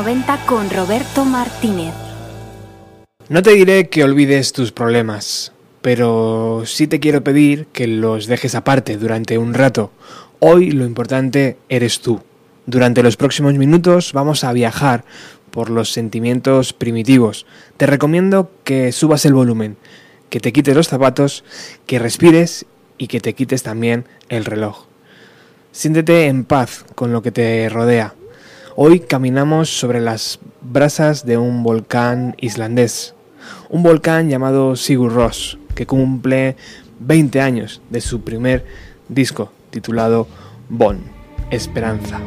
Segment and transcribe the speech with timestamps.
[0.00, 1.92] 90 con Roberto Martínez.
[3.28, 8.54] No te diré que olvides tus problemas, pero sí te quiero pedir que los dejes
[8.54, 9.92] aparte durante un rato.
[10.38, 12.22] Hoy lo importante eres tú.
[12.64, 15.04] Durante los próximos minutos vamos a viajar
[15.50, 17.44] por los sentimientos primitivos.
[17.76, 19.76] Te recomiendo que subas el volumen,
[20.30, 21.44] que te quites los zapatos,
[21.84, 22.64] que respires
[22.96, 24.86] y que te quites también el reloj.
[25.72, 28.14] Siéntete en paz con lo que te rodea.
[28.82, 33.14] Hoy caminamos sobre las brasas de un volcán islandés,
[33.68, 36.56] un volcán llamado Sigur Rós, que cumple
[37.00, 38.64] 20 años de su primer
[39.06, 40.26] disco titulado
[40.70, 40.98] Bon,
[41.50, 42.22] Esperanza.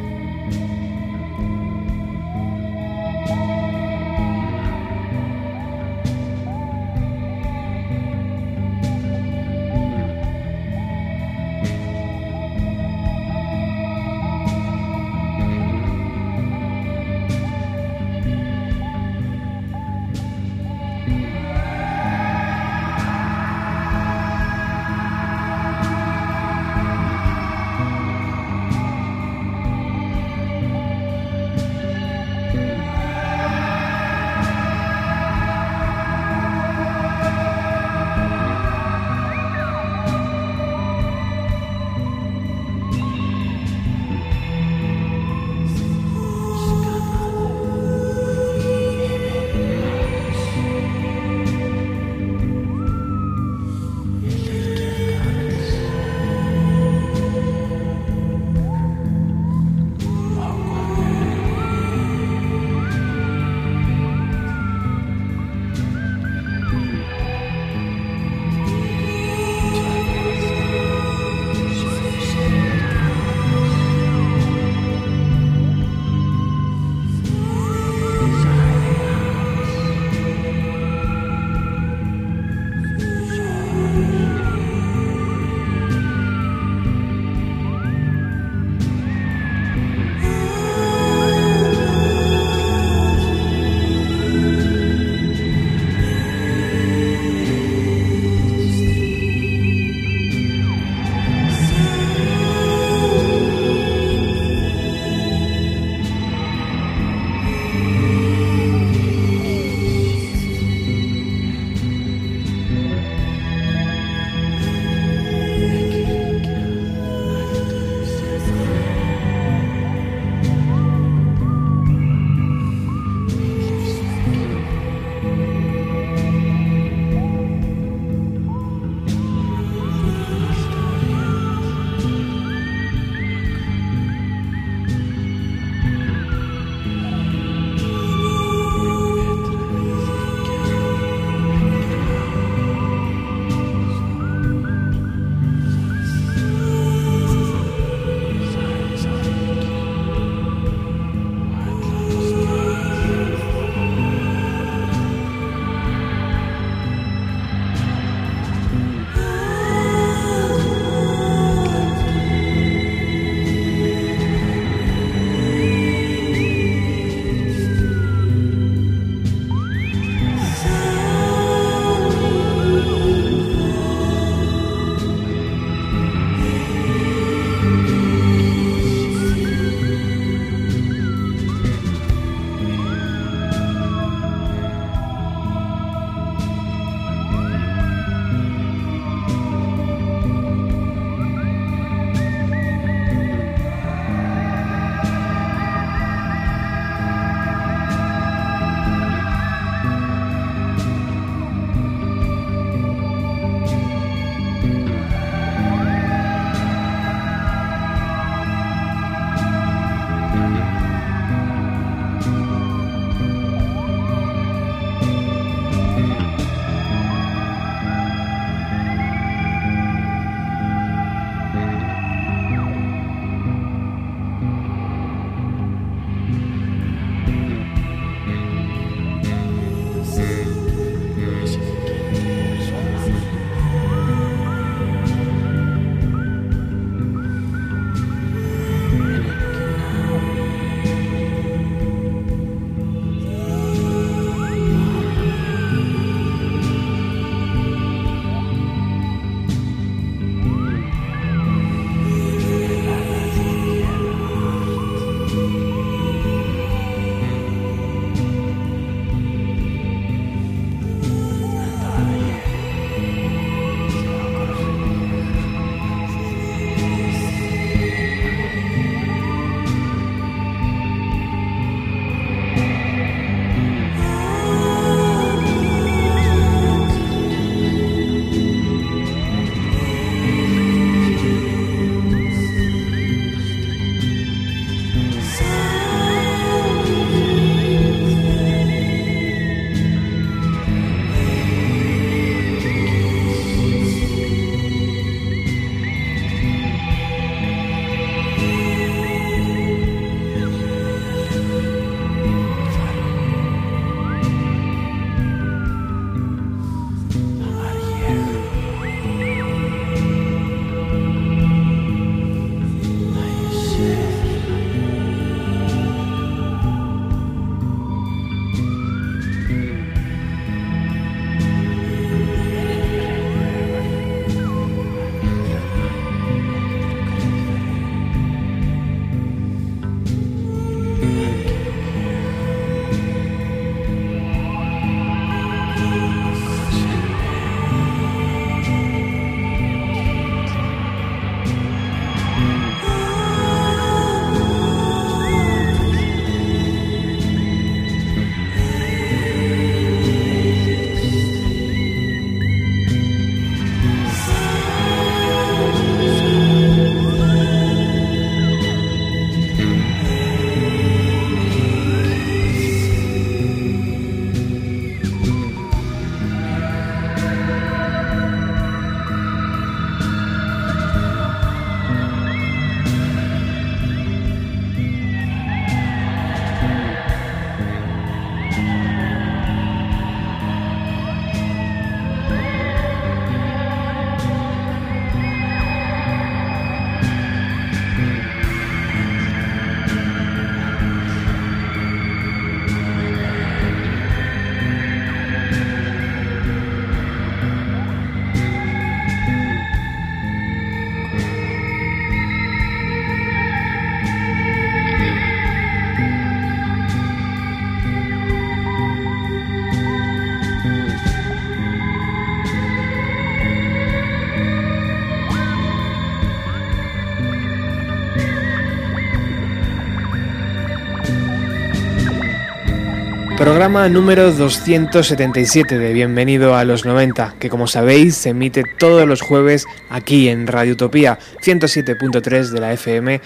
[423.63, 429.22] Programa número 277 de Bienvenido a los 90, que como sabéis se emite todos los
[429.22, 433.22] jueves aquí en Radio Utopía 107.3 de la FM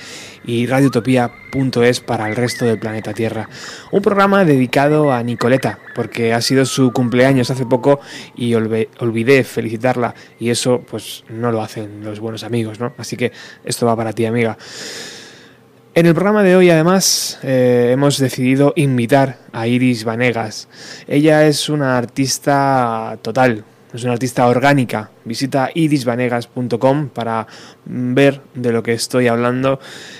[0.45, 3.49] y radiotopía.es para el resto del planeta Tierra.
[3.89, 7.99] Un programa dedicado a Nicoleta, porque ha sido su cumpleaños hace poco
[8.35, 12.93] y olvidé felicitarla y eso pues no lo hacen los buenos amigos, ¿no?
[12.99, 13.31] Así que
[13.65, 14.55] esto va para ti, amiga.
[15.97, 20.67] En el programa de hoy, además, eh, hemos decidido invitar a Iris Vanegas.
[21.07, 25.09] Ella es una artista total, es una artista orgánica.
[25.25, 27.47] Visita irisvanegas.com para
[27.85, 29.79] ver de lo que estoy hablando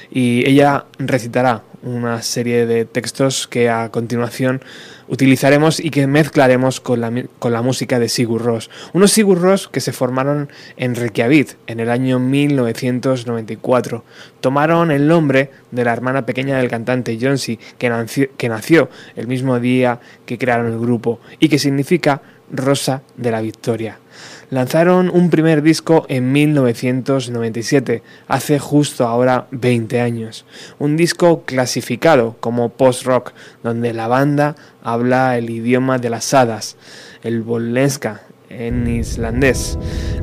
[0.10, 4.62] y ella recitará una serie de textos que a continuación
[5.08, 8.70] utilizaremos y que mezclaremos con la, con la música de Sigur Rós.
[8.94, 14.04] Unos Sigur Rós que se formaron en Reykjavik en el año 1994.
[14.42, 19.28] Tomaron el nombre de la hermana pequeña del cantante Jonsi, que nació, que nació el
[19.28, 24.00] mismo día que crearon el grupo y que significa Rosa de la Victoria.
[24.50, 30.46] Lanzaron un primer disco en 1997, hace justo ahora 20 años.
[30.80, 36.78] Un disco clasificado como post-rock, donde la banda habla el idioma de las hadas,
[37.24, 39.78] el bollenska en islandés,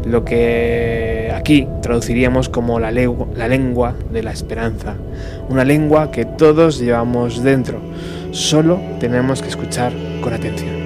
[0.06, 4.96] lo que aquí traduciríamos como la, la lengua de la esperanza,
[5.50, 7.78] una lengua que todos llevamos dentro,
[8.30, 10.83] solo tenemos que escuchar con atención.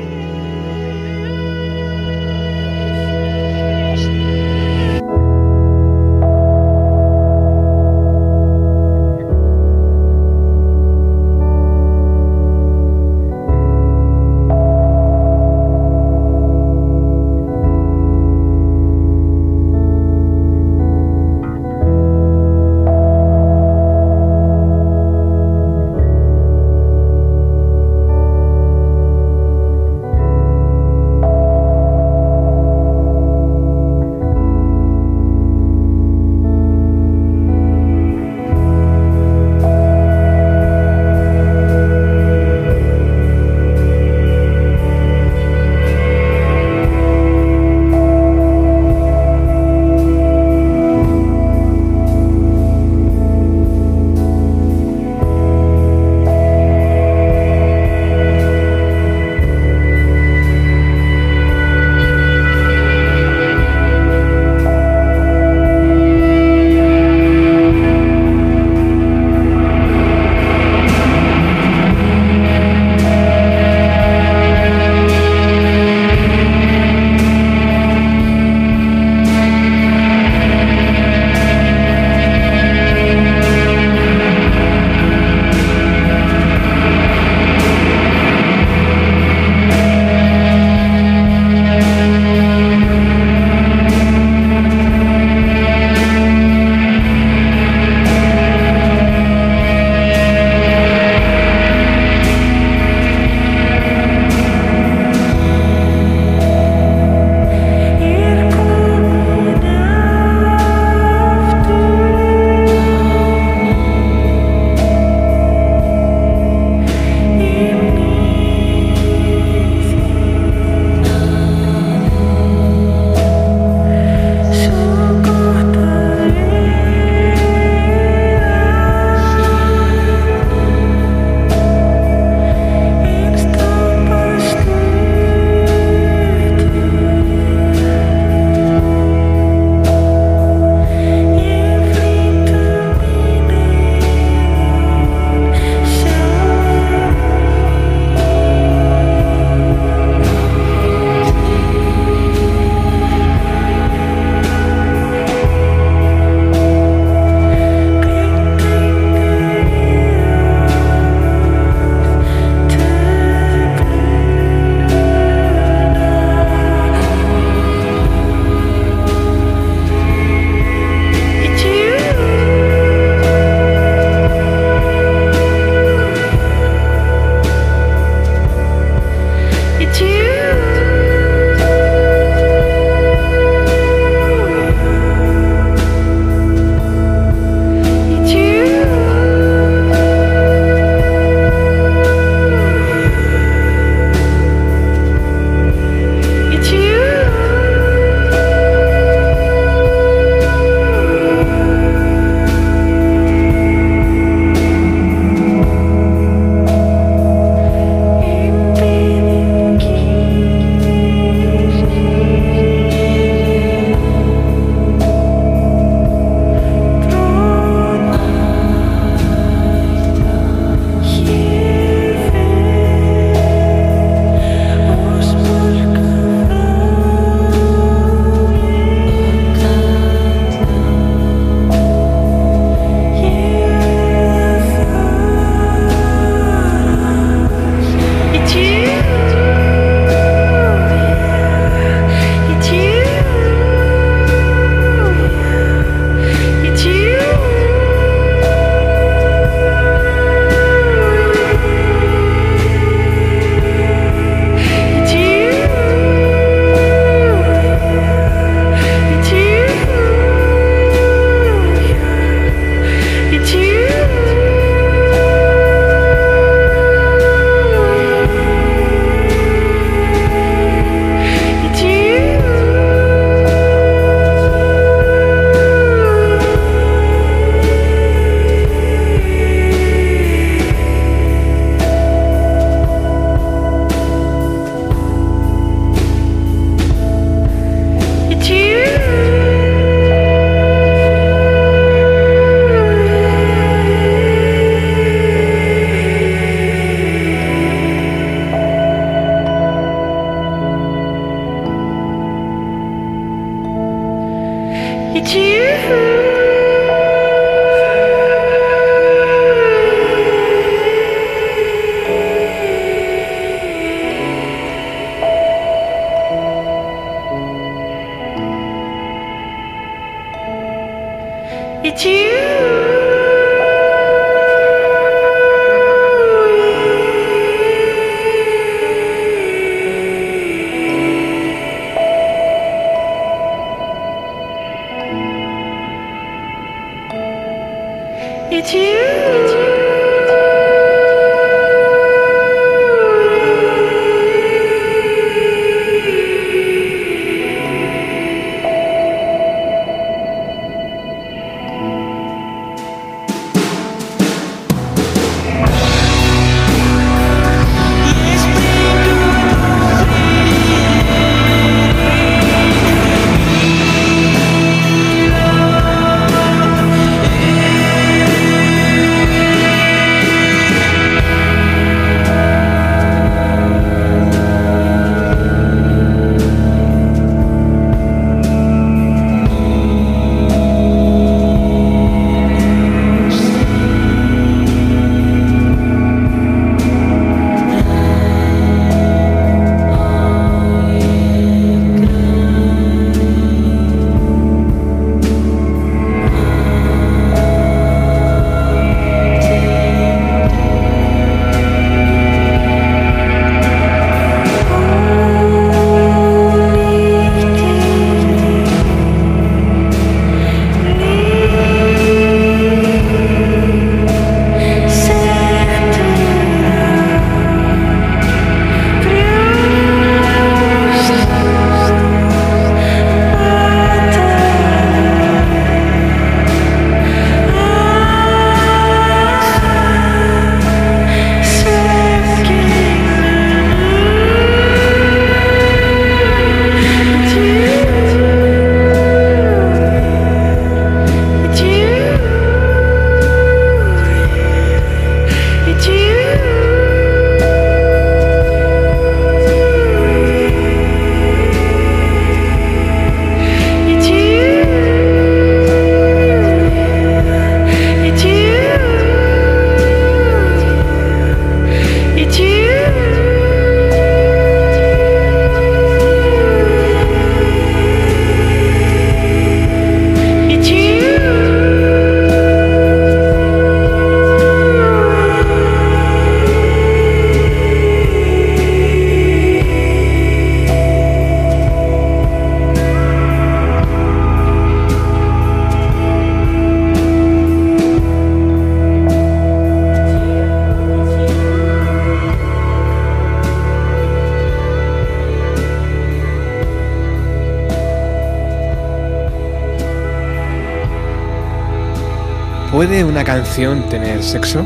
[503.18, 504.64] Una canción tener sexo?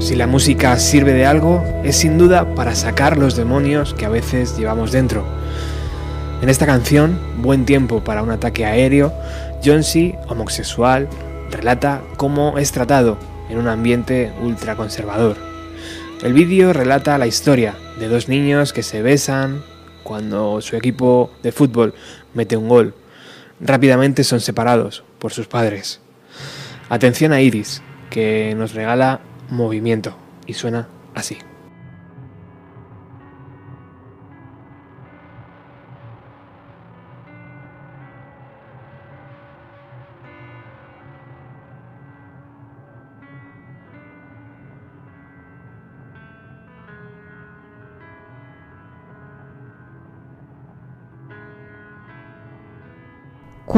[0.00, 4.08] Si la música sirve de algo, es sin duda para sacar los demonios que a
[4.08, 5.26] veces llevamos dentro.
[6.40, 9.12] En esta canción, Buen tiempo para un ataque aéreo,
[9.60, 11.10] C., homosexual,
[11.50, 13.18] relata cómo es tratado
[13.50, 15.36] en un ambiente ultraconservador.
[16.22, 19.62] El vídeo relata la historia de dos niños que se besan
[20.04, 21.92] cuando su equipo de fútbol
[22.32, 22.94] mete un gol.
[23.60, 26.00] Rápidamente son separados por sus padres.
[26.88, 29.20] Atención a Iris, que nos regala
[29.50, 31.38] movimiento y suena así.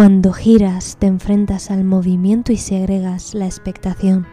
[0.01, 4.27] Cuando giras te enfrentas al movimiento y segregas la expectación.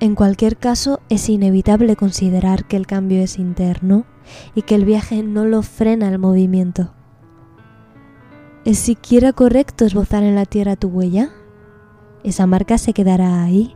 [0.00, 4.04] En cualquier caso, es inevitable considerar que el cambio es interno
[4.54, 6.92] y que el viaje no lo frena el movimiento.
[8.66, 11.30] ¿Es siquiera correcto esbozar en la tierra tu huella?
[12.22, 13.74] Esa marca se quedará ahí,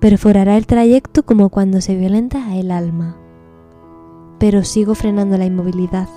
[0.00, 3.18] perforará el trayecto como cuando se violenta el alma.
[4.38, 6.08] Pero sigo frenando la inmovilidad,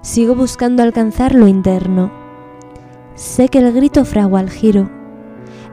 [0.00, 2.24] sigo buscando alcanzar lo interno
[3.16, 4.90] Sé que el grito fragua el giro,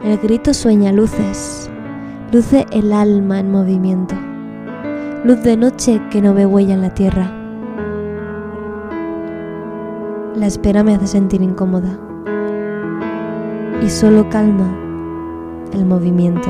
[0.02, 1.70] el grito sueña luces,
[2.32, 4.16] luce el alma en movimiento,
[5.26, 7.34] luz de noche que no ve huella en la tierra.
[10.38, 12.00] La espera me hace sentir incómoda
[13.86, 14.74] y solo calma
[15.74, 16.50] el movimiento.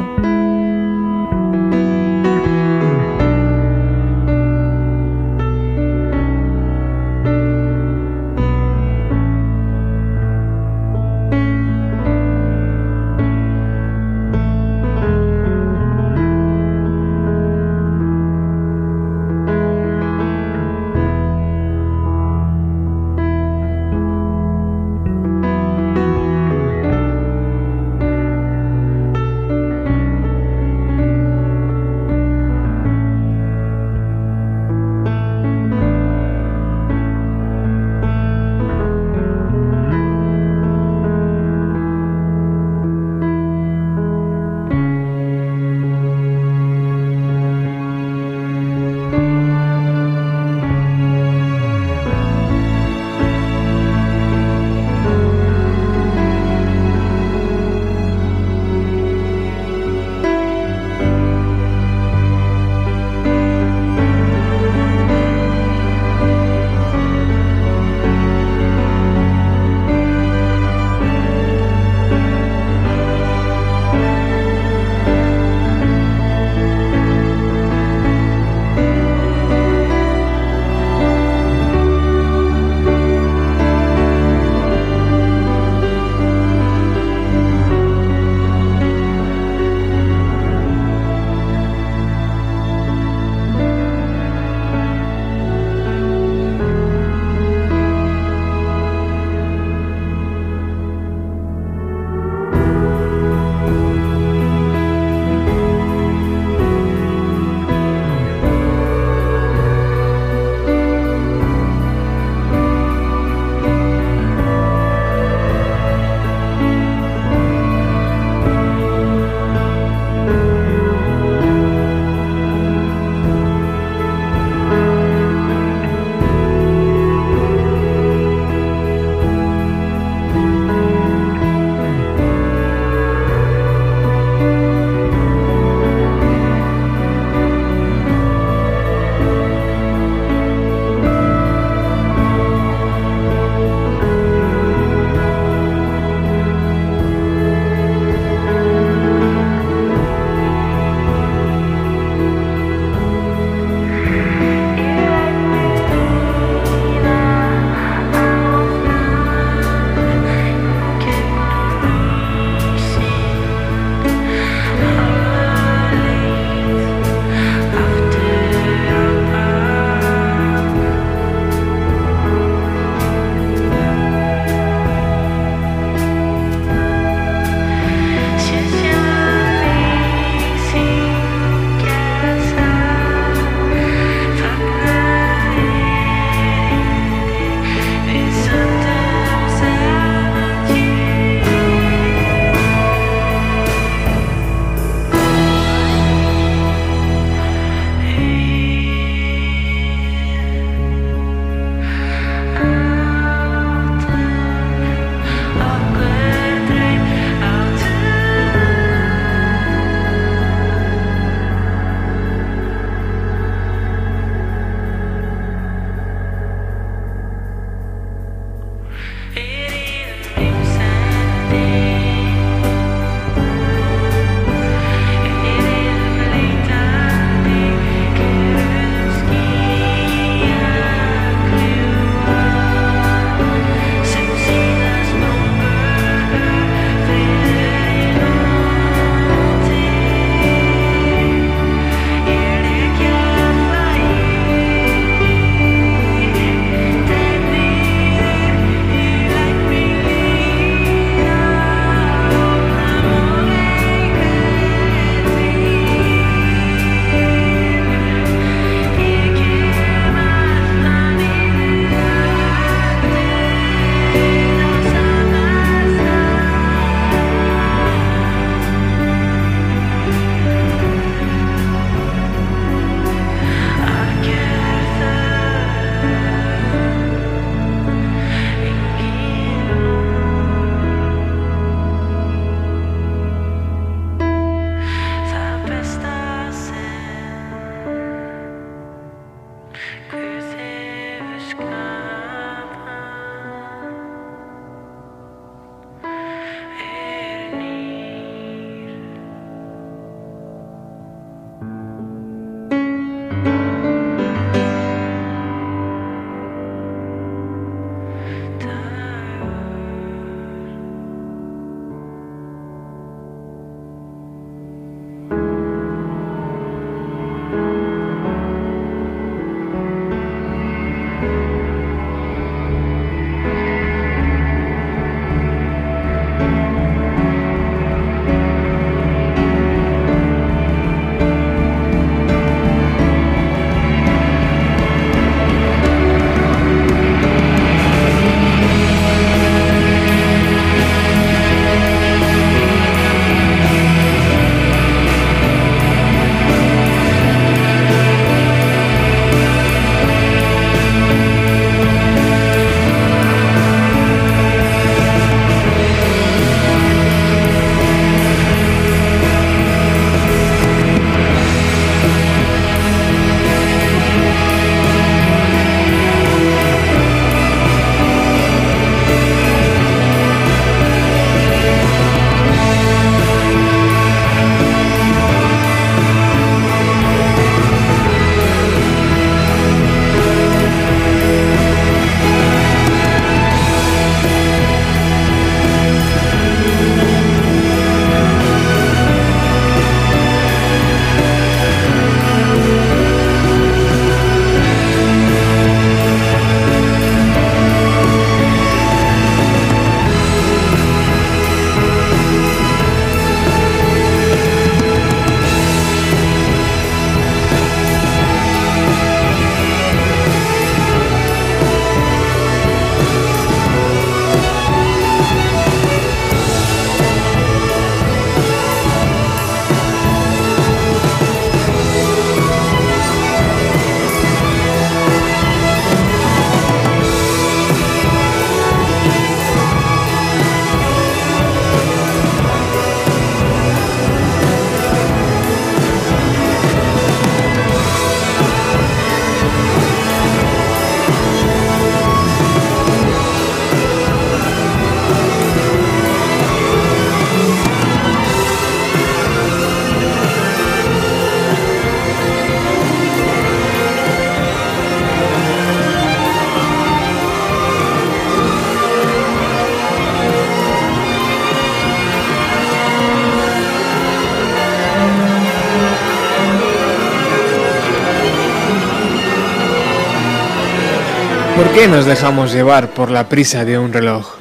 [471.73, 474.35] Qué nos dejamos llevar por la prisa de un reloj?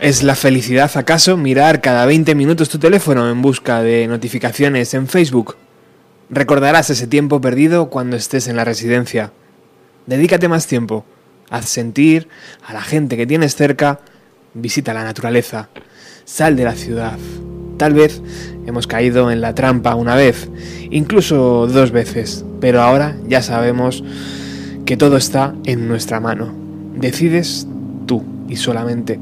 [0.00, 5.06] ¿Es la felicidad acaso mirar cada 20 minutos tu teléfono en busca de notificaciones en
[5.06, 5.56] Facebook?
[6.30, 9.32] Recordarás ese tiempo perdido cuando estés en la residencia.
[10.06, 11.04] Dedícate más tiempo.
[11.50, 12.28] Haz sentir
[12.66, 14.00] a la gente que tienes cerca.
[14.54, 15.68] Visita la naturaleza.
[16.24, 17.18] Sal de la ciudad.
[17.76, 18.22] Tal vez
[18.66, 20.48] hemos caído en la trampa una vez,
[20.90, 24.02] incluso dos veces, pero ahora ya sabemos
[24.86, 26.61] que todo está en nuestra mano.
[26.96, 27.66] Decides
[28.06, 29.18] tú y solamente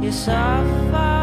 [0.00, 1.17] You suffer.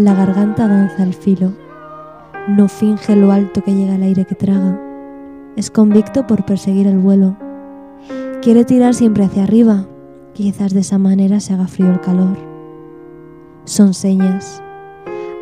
[0.00, 1.52] La garganta danza el filo,
[2.48, 4.80] no finge lo alto que llega el aire que traga,
[5.56, 7.36] es convicto por perseguir el vuelo.
[8.40, 9.86] Quiere tirar siempre hacia arriba,
[10.32, 12.38] quizás de esa manera se haga frío el calor.
[13.64, 14.62] Son señas.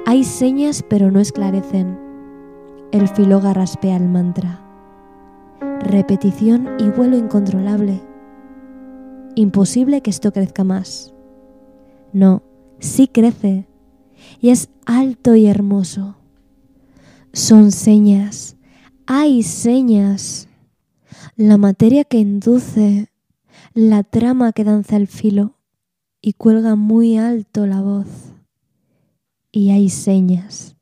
[0.07, 1.97] Hay señas pero no esclarecen.
[2.91, 4.59] El filo garraspea el mantra.
[5.83, 8.01] Repetición y vuelo incontrolable.
[9.37, 11.15] Imposible que esto crezca más.
[12.13, 12.43] No,
[12.81, 13.68] sí crece.
[14.41, 16.17] Y es alto y hermoso.
[17.33, 18.57] Son señas.
[19.07, 20.49] Hay señas.
[21.37, 23.11] La materia que induce,
[23.75, 25.57] la trama que danza el filo
[26.21, 28.07] y cuelga muy alto la voz.
[29.51, 30.77] Y hay señas.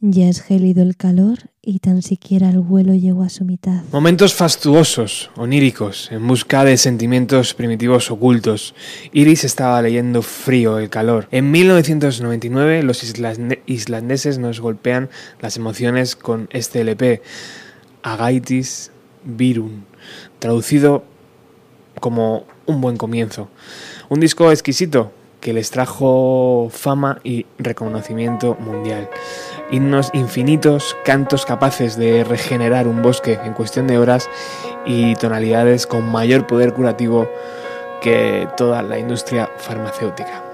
[0.00, 3.82] Ya es gélido el calor y tan siquiera el vuelo llegó a su mitad.
[3.90, 8.72] Momentos fastuosos, oníricos, en busca de sentimientos primitivos ocultos.
[9.12, 11.26] Iris estaba leyendo Frío, el calor.
[11.32, 13.02] En 1999 los
[13.66, 15.10] islandeses nos golpean
[15.40, 17.20] las emociones con este LP,
[18.04, 18.92] Agaitis
[19.24, 19.86] Virun,
[20.38, 21.02] traducido
[21.98, 23.48] como un buen comienzo.
[24.08, 25.10] Un disco exquisito
[25.40, 29.08] que les trajo fama y reconocimiento mundial.
[29.70, 34.28] Himnos infinitos, cantos capaces de regenerar un bosque en cuestión de horas
[34.84, 37.28] y tonalidades con mayor poder curativo
[38.00, 40.45] que toda la industria farmacéutica.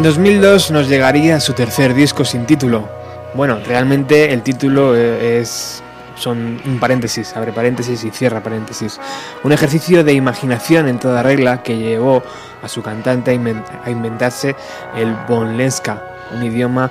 [0.00, 2.88] En 2002 nos llegaría su tercer disco sin título.
[3.34, 5.82] Bueno, realmente el título eh, es
[6.16, 8.98] son un paréntesis, abre paréntesis y cierra paréntesis.
[9.44, 12.22] Un ejercicio de imaginación en toda regla que llevó
[12.62, 14.56] a su cantante a inventarse
[14.96, 16.02] el bonlenska,
[16.34, 16.90] un idioma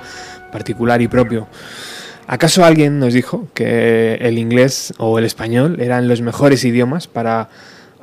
[0.52, 1.48] particular y propio.
[2.28, 7.48] ¿Acaso alguien nos dijo que el inglés o el español eran los mejores idiomas para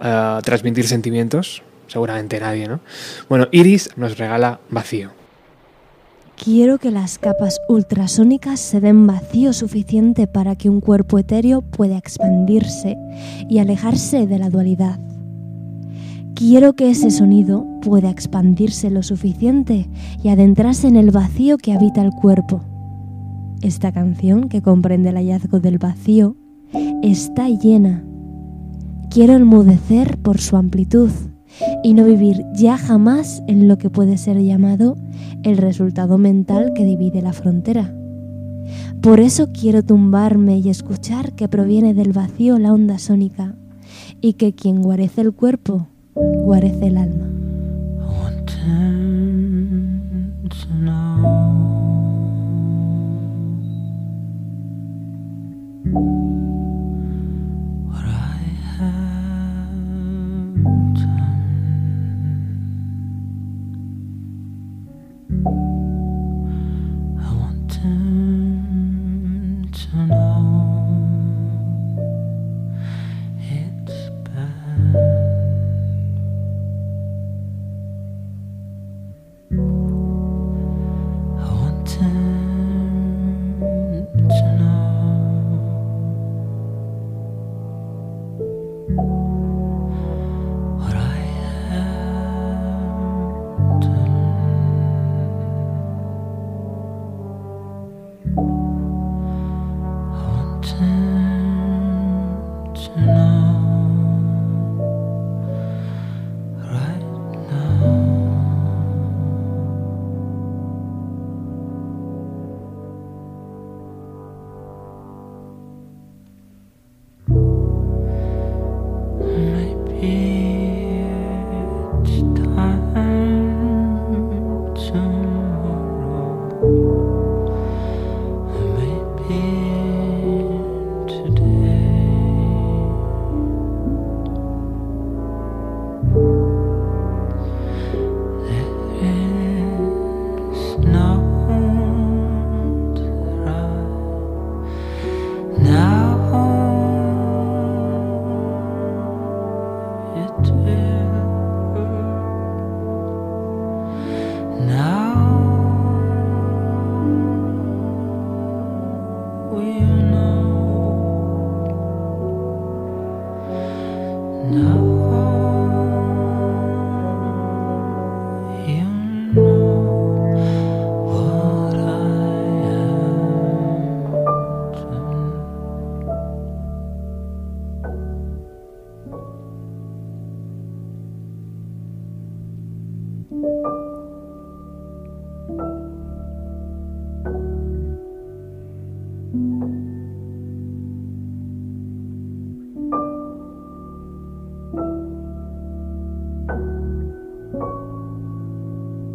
[0.04, 1.64] eh, transmitir sentimientos?
[1.88, 2.82] Seguramente nadie, ¿no?
[3.30, 5.12] Bueno, Iris nos regala vacío.
[6.44, 11.98] Quiero que las capas ultrasónicas se den vacío suficiente para que un cuerpo etéreo pueda
[11.98, 12.96] expandirse
[13.50, 15.00] y alejarse de la dualidad.
[16.36, 19.90] Quiero que ese sonido pueda expandirse lo suficiente
[20.24, 22.62] y adentrarse en el vacío que habita el cuerpo.
[23.64, 26.36] Esta canción, que comprende el hallazgo del vacío,
[27.02, 28.04] está llena.
[29.10, 31.10] Quiero enmudecer por su amplitud
[31.84, 34.96] y no vivir ya jamás en lo que puede ser llamado
[35.44, 37.94] el resultado mental que divide la frontera.
[39.02, 43.56] Por eso quiero tumbarme y escuchar que proviene del vacío la onda sónica
[44.22, 47.28] y que quien guarece el cuerpo, guarece el alma.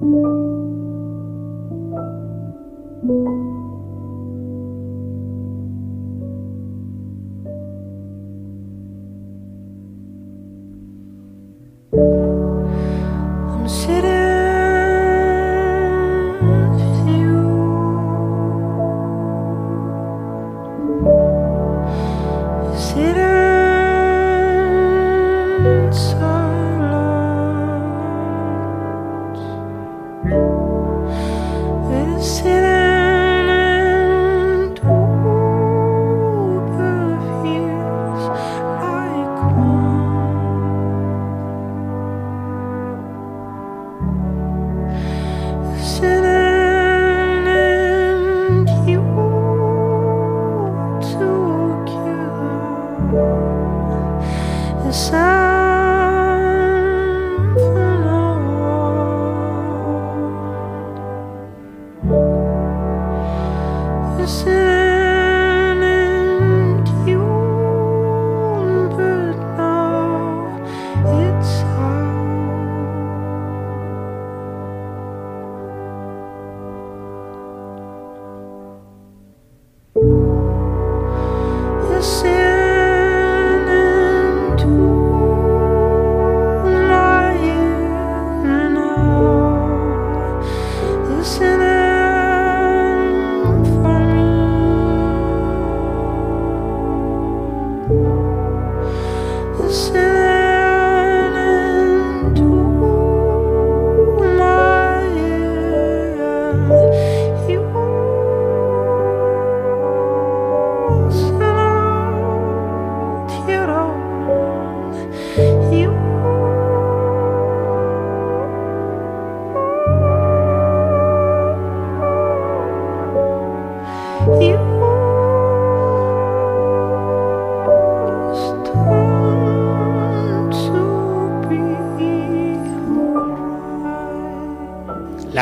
[0.03, 0.15] thank
[3.05, 3.42] you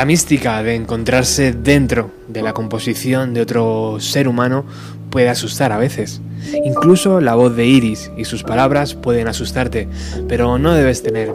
[0.01, 4.65] La mística de encontrarse dentro de la composición de otro ser humano
[5.11, 6.21] puede asustar a veces.
[6.65, 9.87] Incluso la voz de Iris y sus palabras pueden asustarte,
[10.27, 11.31] pero no debes tener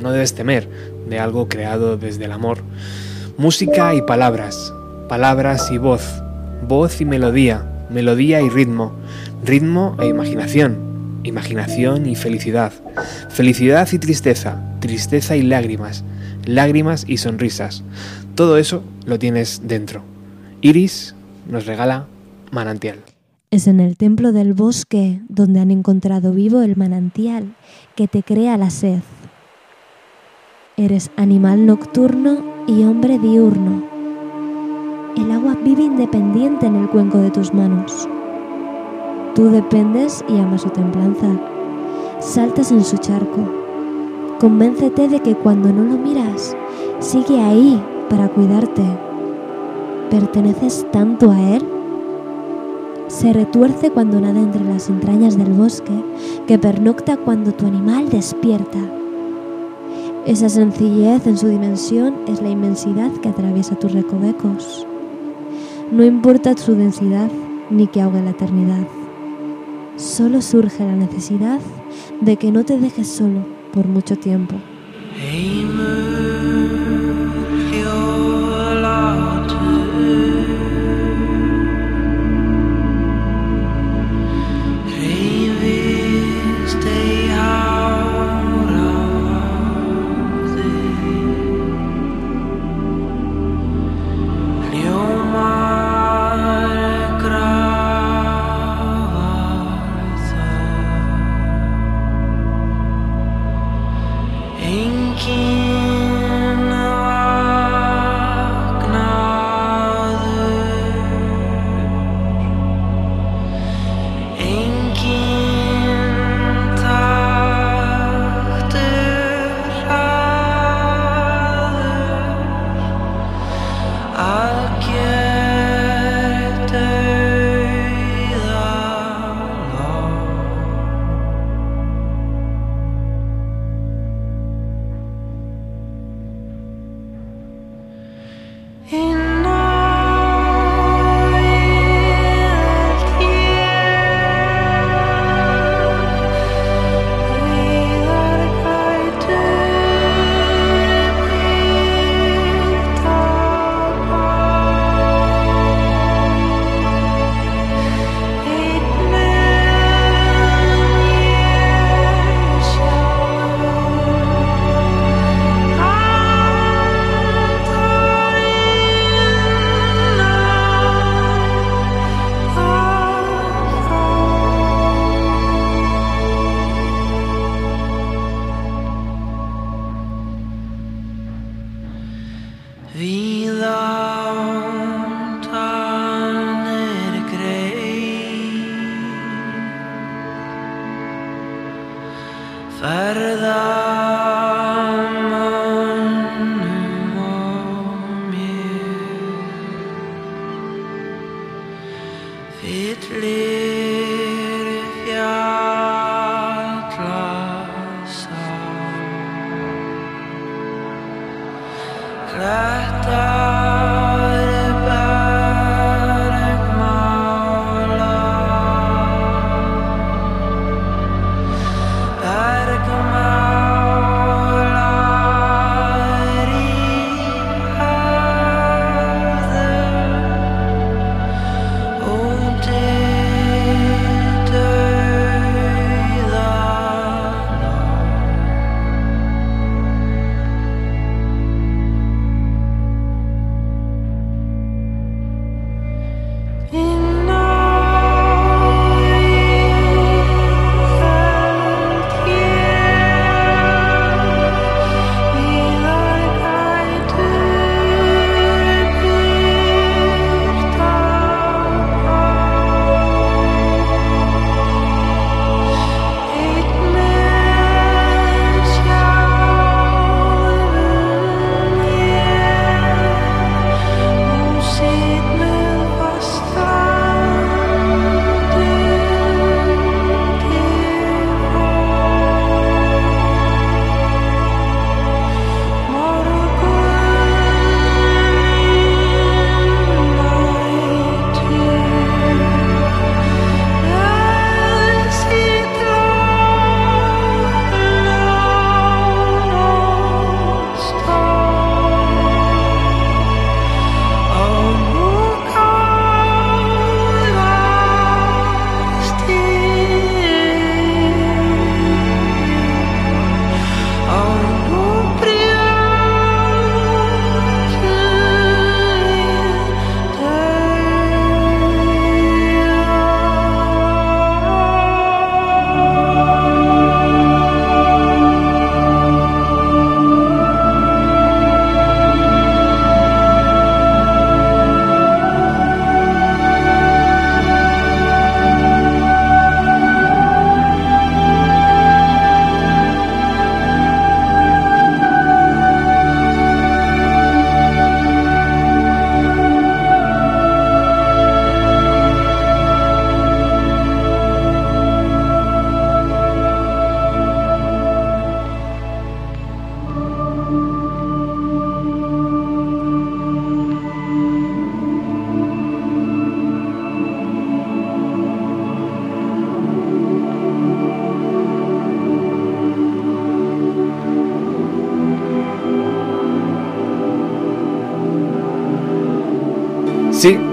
[0.00, 0.68] no debes temer
[1.08, 2.58] de algo creado desde el amor.
[3.36, 4.72] Música y palabras,
[5.08, 6.22] palabras y voz,
[6.68, 8.92] voz y melodía, melodía y ritmo,
[9.44, 12.72] ritmo e imaginación, imaginación y felicidad,
[13.28, 16.04] felicidad y tristeza, tristeza y lágrimas,
[16.48, 17.84] lágrimas y sonrisas.
[18.34, 20.02] Todo eso lo tienes dentro.
[20.62, 21.14] Iris
[21.46, 22.06] nos regala
[22.50, 22.98] manantial.
[23.50, 27.54] Es en el templo del bosque donde han encontrado vivo el manantial
[27.94, 29.00] que te crea la sed.
[30.76, 33.84] Eres animal nocturno y hombre diurno.
[35.16, 38.08] El agua vive independiente en el cuenco de tus manos.
[39.34, 41.28] Tú dependes y amas su templanza.
[42.20, 43.57] Saltas en su charco
[44.40, 46.56] Convéncete de que cuando no lo miras,
[47.00, 48.84] sigue ahí para cuidarte.
[50.10, 51.64] ¿Perteneces tanto a él?
[53.08, 55.92] Se retuerce cuando nada entre las entrañas del bosque,
[56.46, 58.78] que pernocta cuando tu animal despierta.
[60.24, 64.86] Esa sencillez en su dimensión es la inmensidad que atraviesa tus recovecos.
[65.90, 67.28] No importa su densidad
[67.70, 68.86] ni que ahogue la eternidad.
[69.96, 71.58] Solo surge la necesidad
[72.20, 74.56] de que no te dejes solo por mucho tiempo.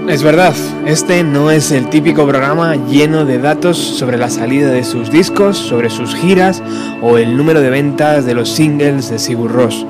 [0.08, 0.54] Es verdad,
[0.86, 5.56] este no es el típico programa lleno de datos sobre la salida de sus discos,
[5.56, 6.62] sobre sus giras
[7.02, 9.84] o el número de ventas de los singles de Sigur Ross.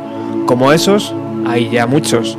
[0.46, 1.14] Como esos,
[1.46, 2.38] hay ya muchos.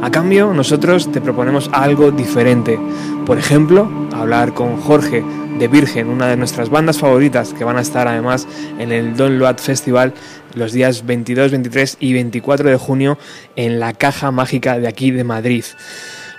[0.00, 2.78] A cambio, nosotros te proponemos algo diferente.
[3.26, 5.22] Por ejemplo, hablar con Jorge
[5.58, 8.46] de Virgen, una de nuestras bandas favoritas que van a estar además
[8.78, 10.14] en el Don Load Festival
[10.54, 13.18] los días 22, 23 y 24 de junio
[13.56, 15.64] en la Caja Mágica de aquí de Madrid.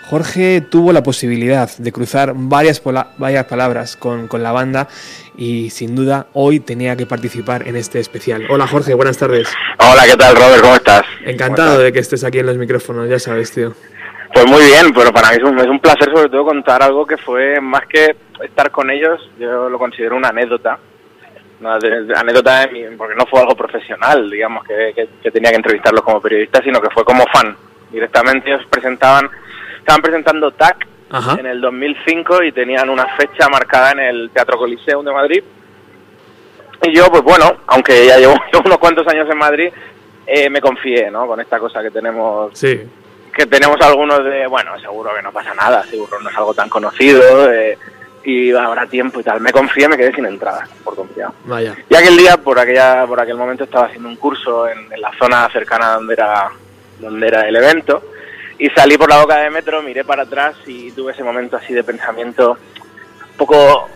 [0.09, 2.81] Jorge tuvo la posibilidad de cruzar varias,
[3.19, 4.87] varias palabras con, con, la banda
[5.37, 8.47] y sin duda hoy tenía que participar en este especial.
[8.49, 9.55] Hola Jorge, buenas tardes.
[9.77, 10.61] Hola, ¿qué tal Robert?
[10.61, 11.03] ¿Cómo estás?
[11.23, 13.73] Encantado de que estés aquí en los micrófonos, ya sabes, tío.
[14.33, 17.05] Pues muy bien, pero para mí es un, es un placer sobre todo contar algo
[17.05, 20.79] que fue más que estar con ellos, yo lo considero una anécdota.
[21.61, 21.77] Una
[22.15, 26.01] anécdota de mi, porque no fue algo profesional, digamos, que, que, que tenía que entrevistarlos
[26.01, 27.55] como periodistas, sino que fue como fan.
[27.91, 29.29] Directamente ellos presentaban
[29.79, 31.37] estaban presentando TAC Ajá.
[31.39, 35.43] en el 2005 y tenían una fecha marcada en el Teatro Coliseum de Madrid.
[36.83, 39.69] Y yo, pues bueno, aunque ya llevo, unos cuantos años en Madrid,
[40.25, 41.25] eh, me confié, ¿no?
[41.27, 42.51] Con esta cosa que tenemos.
[42.57, 42.81] Sí.
[43.33, 46.67] Que tenemos algunos de, bueno, seguro que no pasa nada, seguro no es algo tan
[46.67, 47.77] conocido eh,
[48.23, 49.39] y habrá tiempo y tal.
[49.39, 51.33] Me confié, me quedé sin entrada, por confiado.
[51.45, 51.75] Vaya.
[51.87, 55.11] Y aquel día, por aquella, por aquel momento, estaba haciendo un curso en, en la
[55.17, 56.49] zona cercana donde era,
[56.99, 58.03] donde era el evento
[58.59, 61.73] y salí por la boca de metro, miré para atrás y tuve ese momento así
[61.73, 63.89] de pensamiento un poco,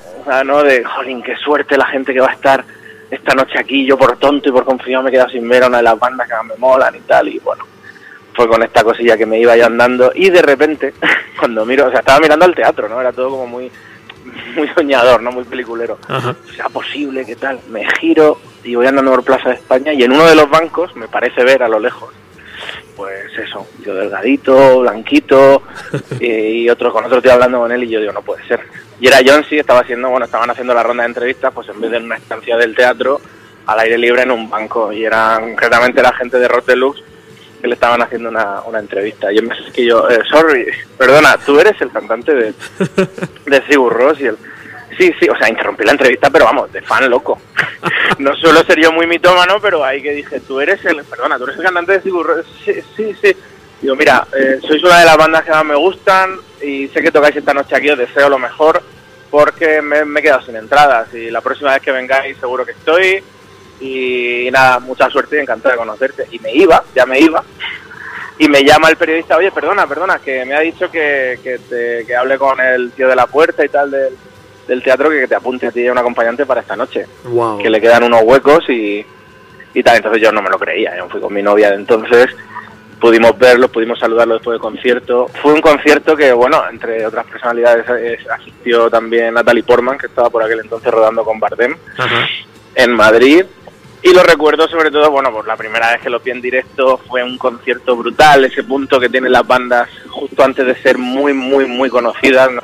[0.46, 0.64] ¿no?
[0.64, 2.64] De, jolín, qué suerte la gente que va a estar
[3.12, 5.68] esta noche aquí, yo por tonto y por confiado me he quedado sin ver a
[5.68, 7.66] una de las bandas que me molan y tal, y bueno,
[8.34, 10.94] fue con esta cosilla que me iba yo andando y de repente,
[11.40, 13.02] cuando miro, o sea, estaba mirando al teatro, ¿no?
[13.02, 13.70] Era todo como muy
[14.56, 15.34] muy soñador, ¿no?
[15.34, 16.00] Muy peliculero.
[16.08, 16.36] Ajá.
[16.56, 17.26] ¿Sea posible?
[17.26, 17.60] ¿Qué tal?
[17.70, 20.96] Me giro y voy andando por Plaza de España y en uno de los bancos
[20.96, 22.14] me parece ver a lo lejos
[22.96, 25.64] pues eso, yo delgadito, blanquito,
[26.20, 28.62] y, otro con otro tío hablando con él y yo digo, no puede ser.
[29.00, 31.82] Y era John sí, estaba haciendo, bueno, estaban haciendo la ronda de entrevistas, pues en
[31.82, 33.20] vez de en una estancia del teatro,
[33.66, 37.04] al aire libre en un banco, y era concretamente la gente de Rock Deluxe
[37.62, 39.32] que le estaban haciendo una, una entrevista.
[39.32, 42.54] Y yo me que yo, eh, sorry, perdona, tú eres el cantante de,
[43.46, 44.38] de Sigur Ross y el
[44.98, 47.42] Sí, sí, o sea, interrumpí la entrevista, pero vamos, de fan loco.
[48.20, 51.46] no suelo ser yo muy mitómano, pero ahí que dije, tú eres el, perdona, tú
[51.46, 53.36] eres el cantante de Sigur Sí, sí, sí.
[53.82, 57.12] Digo, mira, eh, sois una de las bandas que más me gustan y sé que
[57.12, 58.82] tocáis esta noche aquí, os deseo lo mejor
[59.30, 63.24] porque me, he quedado sin entradas y la próxima vez que vengáis seguro que estoy
[63.82, 66.28] y nada, mucha suerte y encantado de conocerte.
[66.32, 67.44] Y me iba, ya me iba,
[68.38, 72.06] y me llama el periodista, oye, perdona, perdona, que me ha dicho que, que, te,
[72.06, 74.16] que hable con el tío de la puerta y tal del
[74.68, 77.06] del teatro que te apunte a ti a un acompañante para esta noche.
[77.26, 77.60] Wow.
[77.60, 79.06] Que le quedan unos huecos y,
[79.74, 79.98] y tal.
[79.98, 80.96] Entonces yo no me lo creía.
[80.98, 82.28] Yo fui con mi novia de entonces,
[83.00, 85.28] pudimos verlo, pudimos saludarlo después del concierto.
[85.42, 90.30] Fue un concierto que, bueno, entre otras personalidades eh, asistió también Natalie Portman, que estaba
[90.30, 92.28] por aquel entonces rodando con Bardem Ajá.
[92.76, 93.46] en Madrid.
[94.06, 96.98] Y lo recuerdo sobre todo, bueno, por la primera vez que lo vi en directo
[96.98, 101.32] fue un concierto brutal, ese punto que tienen las bandas justo antes de ser muy,
[101.32, 102.64] muy, muy conocidas, ¿no?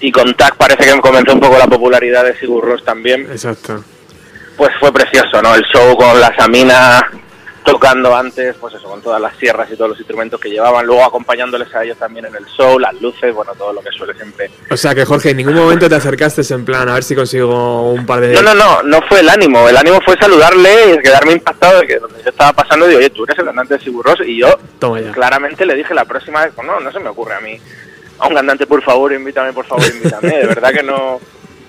[0.00, 3.22] Y con TAC parece que comenzó un poco la popularidad de Sigur Rós también.
[3.30, 3.82] Exacto.
[4.56, 5.54] Pues fue precioso, ¿no?
[5.54, 7.10] El show con la Samina
[7.64, 11.02] tocando antes, pues eso, con todas las sierras y todos los instrumentos que llevaban, luego
[11.02, 14.50] acompañándoles a ellos también en el show, las luces, bueno, todo lo que suele siempre.
[14.70, 17.90] O sea que Jorge, en ningún momento te acercaste en plan a ver si consigo
[17.92, 18.34] un par de...
[18.34, 21.86] No, no, no, no fue el ánimo, el ánimo fue saludarle y quedarme impactado de
[21.86, 24.38] que donde yo estaba pasando, digo, oye, tú eres el cantante de Sigur Rós y
[24.38, 24.58] yo
[25.14, 27.58] claramente le dije la próxima vez, no, no se me ocurre a mí
[28.18, 30.28] a un cantante, por favor, invítame, por favor, invítame.
[30.38, 31.20] De verdad que no,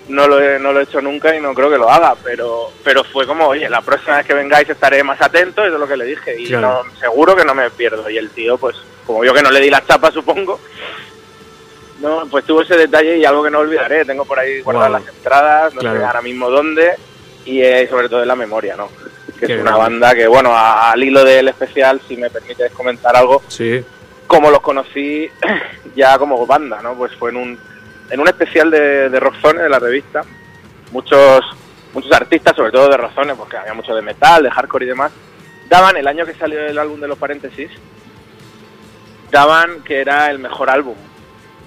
[0.08, 2.70] no, lo he, no lo he hecho nunca y no creo que lo haga, pero,
[2.84, 5.88] pero fue como, oye, la próxima vez que vengáis estaré más atento, eso es lo
[5.88, 6.84] que le dije, y Claro.
[6.84, 8.08] no, seguro que no me pierdo.
[8.08, 8.76] Y el tío, pues,
[9.06, 10.60] como yo que no le di la chapa, supongo,
[12.00, 14.04] no, pues tuvo ese detalle y algo que no olvidaré.
[14.04, 15.00] Tengo por ahí guardadas Wow.
[15.00, 15.98] las entradas, no Claro.
[15.98, 16.92] sé ahora mismo dónde,
[17.44, 18.88] y eh, sobre todo en la memoria, ¿no?
[19.40, 19.78] Que Qué es una grande.
[19.82, 23.82] banda que, bueno, al hilo del especial, si me permites comentar algo, Sí.
[24.26, 25.28] Como los conocí
[25.96, 26.94] ya como banda, ¿no?
[26.94, 27.58] Pues fue en un,
[28.10, 30.22] en un especial de, de Rockzone, de la revista.
[30.92, 31.44] Muchos,
[31.92, 35.12] muchos artistas, sobre todo de Rockzone, porque había mucho de metal, de hardcore y demás,
[35.68, 37.70] daban, el año que salió el álbum de los paréntesis,
[39.30, 40.96] daban que era el mejor álbum,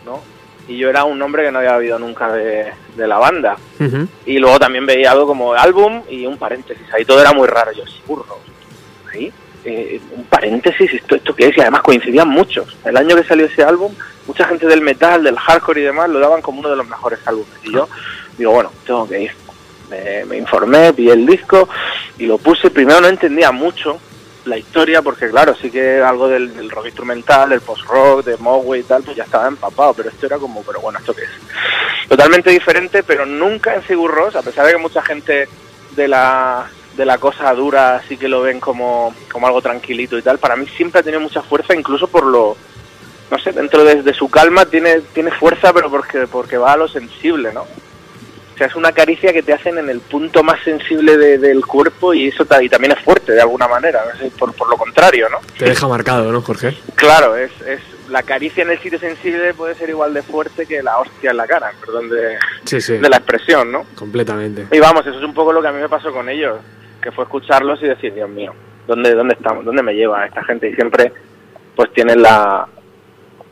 [0.06, 0.22] ¿no?
[0.68, 3.58] Y yo era un nombre que no había oído nunca de, de la banda.
[4.26, 6.86] Y luego también veía algo como álbum y un paréntesis.
[6.94, 7.72] Ahí todo era muy raro.
[7.72, 8.38] Yo, sí, burro.
[9.12, 9.34] Ahí,
[9.70, 11.58] eh, un paréntesis, ¿esto, ¿esto qué es?
[11.58, 12.76] Y además coincidían muchos.
[12.84, 13.94] El año que salió ese álbum,
[14.28, 17.20] mucha gente del metal, del hardcore y demás lo daban como uno de los mejores
[17.26, 17.54] álbumes.
[17.64, 17.88] Y yo
[18.38, 19.32] digo, bueno, tengo que ir.
[19.90, 21.68] Me, me informé, vi el disco
[22.18, 22.70] y lo puse.
[22.70, 24.00] Primero no entendía mucho
[24.46, 28.82] la historia, porque claro, sí que algo del, del rock instrumental, del post-rock, de Mogwai
[28.82, 32.08] y tal, pues ya estaba empapado, pero esto era como, pero bueno, ¿esto qué es?
[32.08, 35.48] Totalmente diferente, pero nunca en Sigur Rós, a pesar de que mucha gente
[35.96, 36.68] de la,
[36.98, 40.56] de la cosa dura sí que lo ven como, como algo tranquilito y tal, para
[40.56, 42.58] mí siempre ha tenido mucha fuerza, incluso por lo,
[43.32, 46.78] no sé, dentro de, de su calma tiene, tiene fuerza, pero porque, porque va a
[46.78, 47.62] lo sensible, ¿no?
[47.62, 51.66] O sea, es una caricia que te hacen en el punto más sensible de- del
[51.66, 55.30] cuerpo y eso y también es fuerte de alguna manera, no por, por lo contrario,
[55.30, 55.38] ¿no?
[55.58, 56.78] Te deja marcado, ¿no, Jorge?
[56.96, 57.80] Claro, es, es
[58.10, 61.38] la caricia en el sitio sensible puede ser igual de fuerte que la hostia en
[61.38, 62.98] la cara, perdón de, Sí, sí.
[62.98, 63.86] de la expresión, ¿no?
[63.96, 64.68] Completamente.
[64.76, 66.58] Y vamos, eso es un poco lo que a mí me pasó con ellos,
[67.02, 68.54] que fue escucharlos y decir, Dios mío,
[68.88, 69.64] ¿dónde, dónde estamos?
[69.66, 70.70] ¿Dónde me lleva esta gente?
[70.70, 71.12] Y siempre,
[71.76, 72.68] pues tienen la,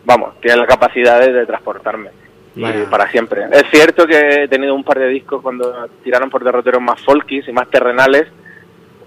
[0.06, 2.10] vamos, tienen la capacidad de, de transportarme.
[2.56, 3.46] Y para siempre.
[3.52, 7.48] Es cierto que he tenido un par de discos cuando tiraron por derroteros más folkis
[7.48, 8.28] y más terrenales,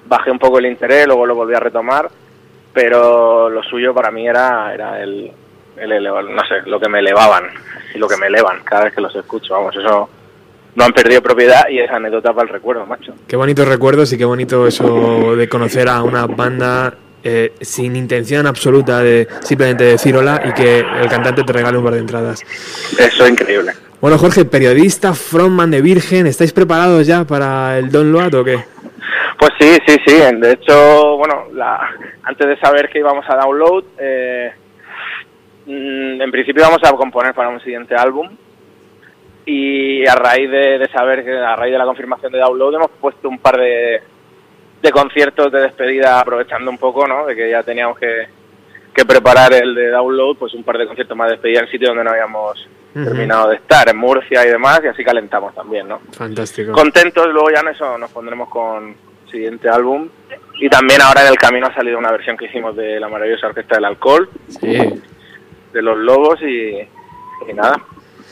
[0.06, 2.08] bajé un poco el interés, luego lo volví a retomar,
[2.72, 5.32] pero lo suyo para mí era, era el,
[5.76, 7.48] el eleva- no sé, lo que me elevaban
[7.92, 10.08] y lo que me elevan cada vez que los escucho, vamos, eso
[10.74, 13.14] no han perdido propiedad y es anécdota para el recuerdo, macho.
[13.26, 18.46] Qué bonitos recuerdos y qué bonito eso de conocer a una banda eh, sin intención
[18.46, 22.42] absoluta de simplemente decir hola y que el cantante te regale un par de entradas.
[22.98, 23.72] Eso es increíble.
[24.00, 28.64] Bueno, Jorge, periodista, frontman de Virgen, ¿estáis preparados ya para el Don Load o qué?
[29.38, 30.14] Pues sí, sí, sí.
[30.36, 31.90] De hecho, bueno, la,
[32.22, 34.52] antes de saber que íbamos a download, eh,
[35.66, 38.30] mm, en principio íbamos a componer para un siguiente álbum.
[39.46, 42.90] Y a raíz de, de saber que, a raíz de la confirmación de download, hemos
[43.00, 44.00] puesto un par de,
[44.82, 47.26] de conciertos de despedida, aprovechando un poco, ¿no?
[47.26, 48.28] De que ya teníamos que,
[48.94, 51.88] que preparar el de download, pues un par de conciertos más de despedida en sitio
[51.88, 56.00] donde no habíamos terminado de estar, en Murcia y demás, y así calentamos también, ¿no?
[56.12, 56.72] Fantástico.
[56.72, 58.88] contentos, luego ya en eso nos pondremos con
[59.24, 60.08] el siguiente álbum.
[60.60, 63.46] Y también ahora en el camino ha salido una versión que hicimos de la maravillosa
[63.46, 64.28] Orquesta del Alcohol,
[64.60, 64.76] Sí.
[65.72, 66.76] de Los Lobos y,
[67.48, 67.80] y nada,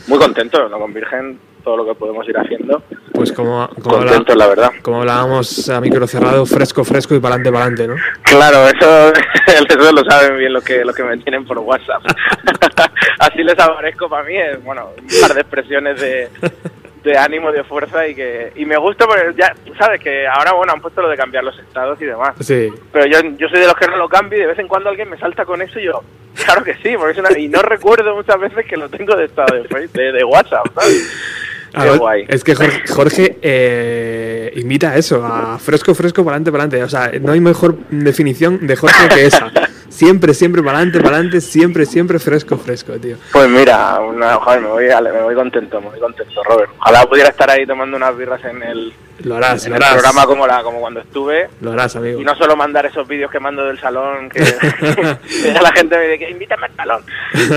[0.09, 0.79] muy contentos, ¿no?
[0.79, 2.83] Con Virgen, todo lo que podemos ir haciendo.
[3.13, 4.71] Pues como, como, habla- Contentos, la verdad.
[4.83, 8.23] como hablábamos a micro cerrado, fresco, fresco y para adelante, para adelante, ¿no?
[8.23, 9.13] Claro, eso,
[9.69, 12.03] eso lo saben bien los que, los que me tienen por WhatsApp.
[13.19, 16.29] Así les aparezco para mí, es, bueno, un par de expresiones de,
[17.09, 20.73] de ánimo, de fuerza y que y me gusta porque ya, sabes que ahora, bueno,
[20.75, 22.35] han puesto lo de cambiar los estados y demás.
[22.41, 22.73] Sí.
[22.93, 24.91] Pero yo, yo soy de los que no lo cambio y de vez en cuando
[24.91, 26.03] alguien me salta con eso y yo,
[26.45, 27.39] claro que sí, porque es una...
[27.39, 30.67] Y no recuerdo muchas veces que lo tengo de estado de, Face- de, de WhatsApp,
[31.71, 32.25] Qué ver, guay.
[32.29, 36.85] Es que Jorge, Jorge, eh, invita a eso, a fresco, fresco, para adelante, para adelante.
[36.85, 39.53] O sea, no hay mejor definición de Jorge que esa.
[39.99, 43.17] Siempre, siempre para adelante, para adelante, siempre, siempre fresco, fresco, tío.
[43.33, 46.71] Pues mira, una, joder, me voy, me voy contento, me voy contento, Robert.
[46.79, 48.93] Ojalá pudiera estar ahí tomando unas birras en el,
[49.25, 49.95] Lo harás, en lo el harás.
[49.95, 51.49] programa como, la, como cuando estuve.
[51.61, 52.21] Lo harás, amigo.
[52.21, 54.41] Y no solo mandar esos vídeos que mando del salón, que,
[55.63, 57.03] la gente me dice que invítame al salón.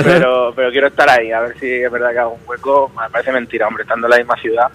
[0.03, 2.91] Pero, pero quiero estar ahí, a ver si es verdad que hago un hueco.
[2.99, 4.67] Me parece mentira, hombre, estando en la misma ciudad,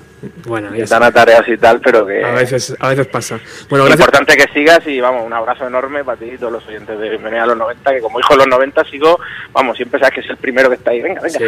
[0.46, 0.96] Bueno, ya y está.
[1.00, 3.38] tan a tareas y tal, pero que A veces, a veces pasa.
[3.68, 4.00] Bueno, gracias.
[4.06, 7.08] importante que sigas y vamos, un abrazo enorme para ti y todos los oyentes de
[7.10, 9.18] Bienvenida a los 90, que como hijo de los 90 sigo,
[9.52, 11.02] vamos, siempre sabes que es el primero que está ahí.
[11.02, 11.44] Venga, venga, Sí,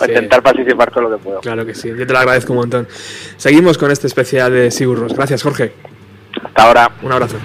[0.00, 0.10] a sí.
[0.10, 1.40] intentar participar todo lo que puedo.
[1.40, 2.88] Claro que sí, yo te lo agradezco un montón.
[3.36, 5.72] Seguimos con este especial de Gracias, Jorge.
[6.42, 6.92] Hasta ahora.
[7.02, 7.36] Un abrazo.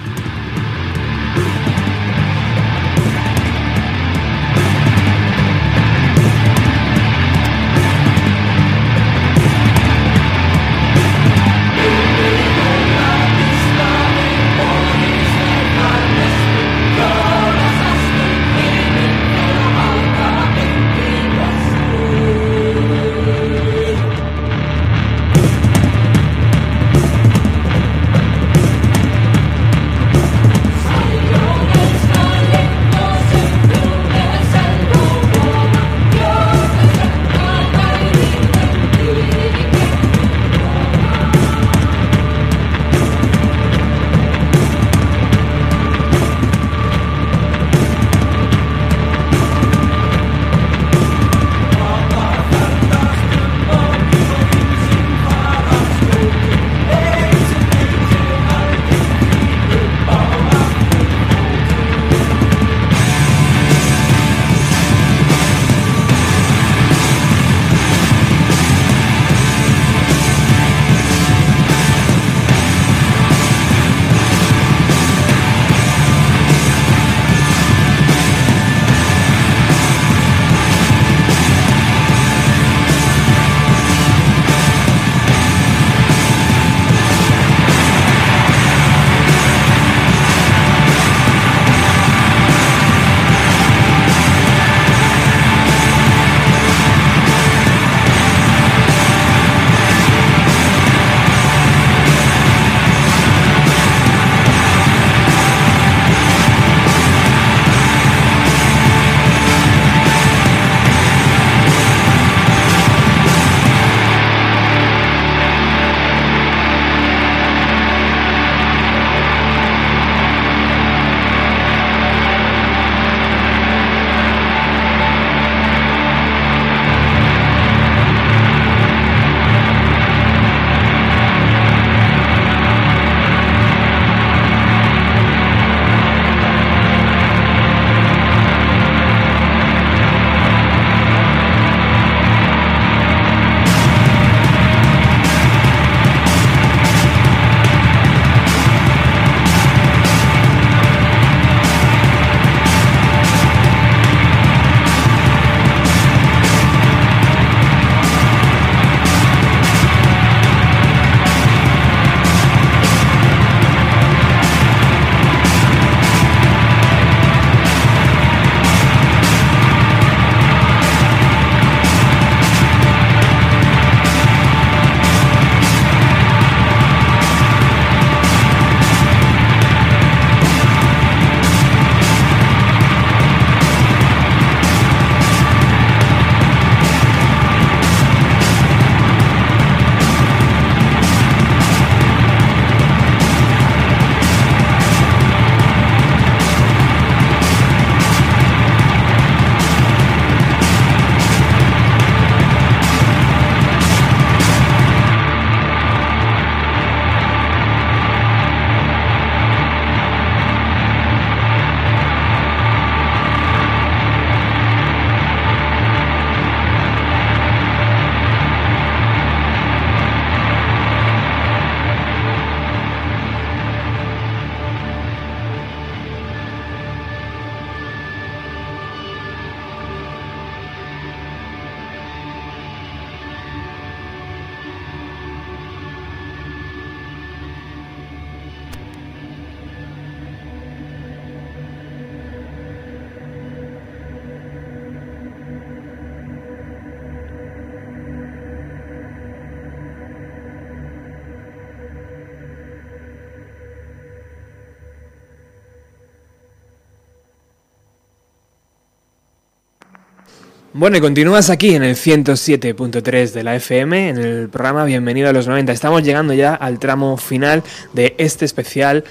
[260.84, 265.32] Bueno, y continúas aquí en el 107.3 de la FM, en el programa Bienvenido a
[265.32, 265.72] los 90.
[265.72, 267.62] Estamos llegando ya al tramo final
[267.94, 269.02] de este especial,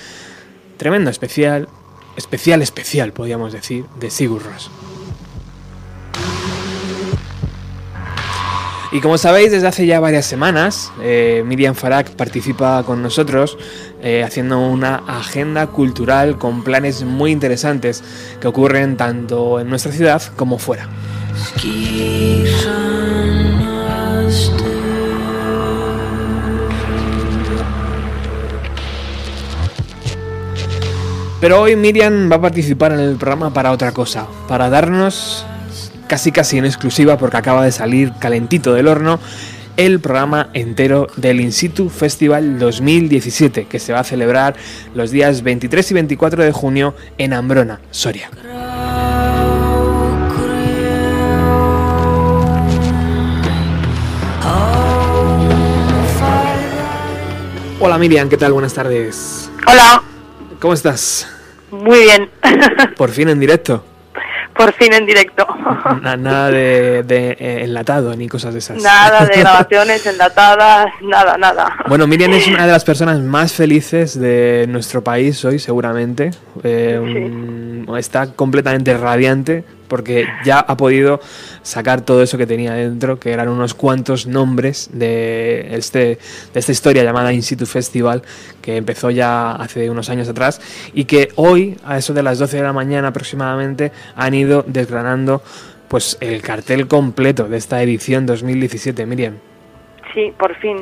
[0.78, 1.68] tremendo especial,
[2.16, 4.70] especial especial, podríamos decir, de Sigur Rós.
[8.92, 13.58] Y como sabéis, desde hace ya varias semanas, eh, Miriam Farak participa con nosotros
[14.04, 18.04] eh, haciendo una agenda cultural con planes muy interesantes
[18.40, 20.88] que ocurren tanto en nuestra ciudad como fuera.
[31.44, 35.46] Pero hoy Miriam va a participar en el programa para otra cosa, para darnos
[36.08, 39.20] casi casi en exclusiva porque acaba de salir calentito del horno
[39.76, 44.56] el programa entero del In Situ Festival 2017 que se va a celebrar
[44.94, 48.30] los días 23 y 24 de junio en Ambrona, Soria.
[57.86, 58.54] Hola Miriam, ¿qué tal?
[58.54, 59.52] Buenas tardes.
[59.68, 60.02] Hola,
[60.62, 61.28] ¿Cómo estás?
[61.70, 62.30] muy bien.
[62.98, 63.84] Por fin en directo.
[64.56, 65.46] Por fin en directo.
[66.02, 68.82] Na- nada de, de, eh, enlatado ni cosas de esas.
[68.82, 71.76] Nada de grabaciones enlatadas, nada, nada.
[71.90, 76.32] Bueno, Miriam es una de las personas más felices de nuestro país hoy, seguramente.
[76.64, 81.20] Eh, un- está completamente radiante porque ya ha podido
[81.62, 86.18] sacar todo eso que tenía dentro, que eran unos cuantos nombres de, este,
[86.52, 88.24] de esta historia llamada In Situ Festival,
[88.60, 90.60] que empezó ya hace unos años atrás
[90.96, 95.44] y que hoy, a eso de las 12 de la mañana aproximadamente, han ido desgranando
[95.89, 99.36] pues el cartel completo de esta edición 2017, Miriam.
[100.16, 100.78] Sí, por fin.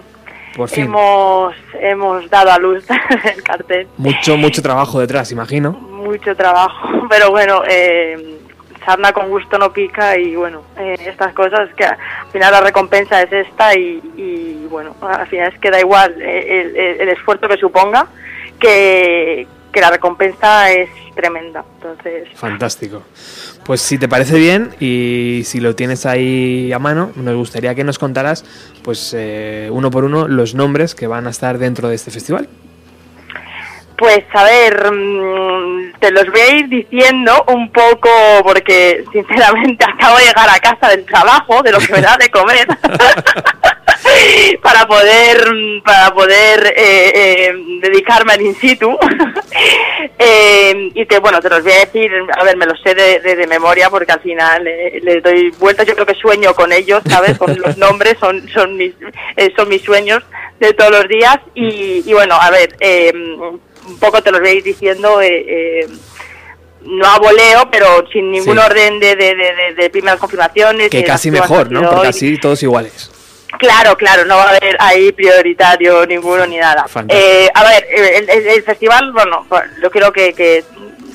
[0.55, 0.85] Por fin.
[0.85, 2.85] Hemos, hemos dado a luz
[3.35, 3.89] el cartel.
[3.97, 5.73] Mucho, mucho trabajo detrás, imagino.
[5.73, 7.07] Mucho trabajo.
[7.09, 8.37] Pero bueno, eh,
[8.85, 11.97] sarna con gusto no pica y bueno, eh, estas cosas que al
[12.31, 16.97] final la recompensa es esta y, y, bueno, al final es que da igual eh,
[16.99, 18.07] el, esfuerzo que suponga,
[18.59, 21.63] que, que la recompensa es tremenda.
[21.75, 23.03] Entonces, Fantástico.
[23.65, 27.83] Pues si te parece bien y si lo tienes ahí a mano, nos gustaría que
[27.83, 28.43] nos contaras,
[28.83, 32.49] pues eh, uno por uno, los nombres que van a estar dentro de este festival.
[34.01, 38.09] Pues a ver, mm, te los voy a ir diciendo un poco
[38.43, 42.31] porque sinceramente acabo de llegar a casa del trabajo, de lo que me da de
[42.31, 42.65] comer,
[44.63, 48.89] para poder mm, para poder eh, eh, dedicarme al in situ.
[50.17, 53.19] Eh, y te bueno, te los voy a decir, a ver, me los sé de,
[53.19, 57.01] de- memoria porque al final eh, les doy vueltas, yo creo que sueño con ellos,
[57.07, 57.37] ¿sabes?
[57.37, 58.93] Con los nombres, son son mis
[59.37, 60.23] eh, son mis sueños
[60.59, 63.11] de todos los días y, y bueno, a ver, eh,
[63.91, 65.87] un poco te los ir diciendo, eh, eh,
[66.83, 68.63] no a voleo, pero sin ningún Sí.
[68.65, 70.89] orden de, de, de, de- primeras confirmaciones.
[70.89, 71.87] Que casi mejor, ¿no?
[71.89, 73.11] Porque así todos iguales.
[73.59, 76.85] Claro, claro, no va a haber ahí prioritario ninguno ni nada.
[77.09, 79.45] Eh, a ver, el, el- el festival, bueno,
[79.83, 80.63] yo creo que, que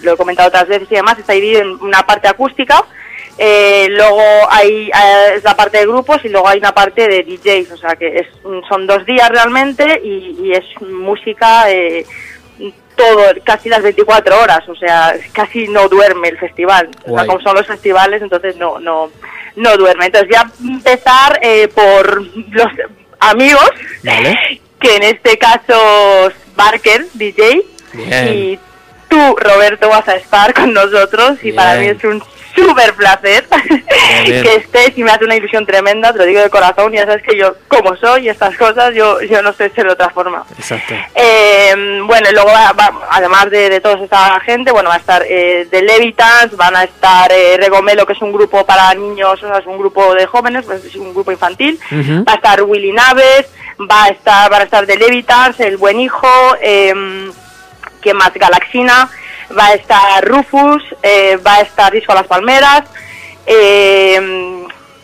[0.02, 2.84] lo he comentado otras veces y demás, está dividido en una parte acústica,
[3.38, 4.20] eh, luego
[4.50, 7.76] hay eh, es la parte de grupos y luego hay una parte de DJs, o
[7.76, 8.26] sea que es,
[8.68, 12.06] son dos días realmente y, y es música eh,
[12.96, 16.88] todo, casi las 24 horas, o sea, casi no duerme el festival.
[17.04, 19.10] O sea, como son los festivales, entonces no, no,
[19.56, 20.06] no duerme.
[20.06, 22.72] Entonces voy a empezar eh, por los
[23.20, 23.70] amigos,
[24.02, 24.60] Vale.
[24.80, 27.62] que en este caso es Barker, DJ,
[27.92, 28.28] Bien.
[28.34, 28.58] y
[29.08, 32.22] tú, Roberto, vas a estar con nosotros y para mí es un
[32.56, 33.44] súper placer
[34.24, 37.22] que estés y me hace una ilusión tremenda, te lo digo de corazón, ya sabes
[37.22, 40.44] que yo, como soy y estas cosas, yo, yo no sé ser de otra forma.
[40.58, 40.94] Exacto.
[41.14, 44.98] Eh, bueno, y luego, va- va- además de, de toda esta gente, bueno, va a
[44.98, 49.42] estar eh, The Levitans, van a estar eh, Regomelo, que es un grupo para niños,
[49.42, 51.78] o sea, es un grupo de jóvenes, pues es un grupo infantil.
[52.26, 53.46] Va a estar Willy Naves,
[53.80, 56.28] va a estar, van a estar The Levitans, El Buen Hijo,
[56.60, 56.94] eh,
[58.00, 58.32] ¿quién más?
[58.34, 59.08] Galaxina,
[59.56, 62.82] va a estar Rufus, eh, va a estar Disco a las Palmeras,
[63.46, 64.20] eh,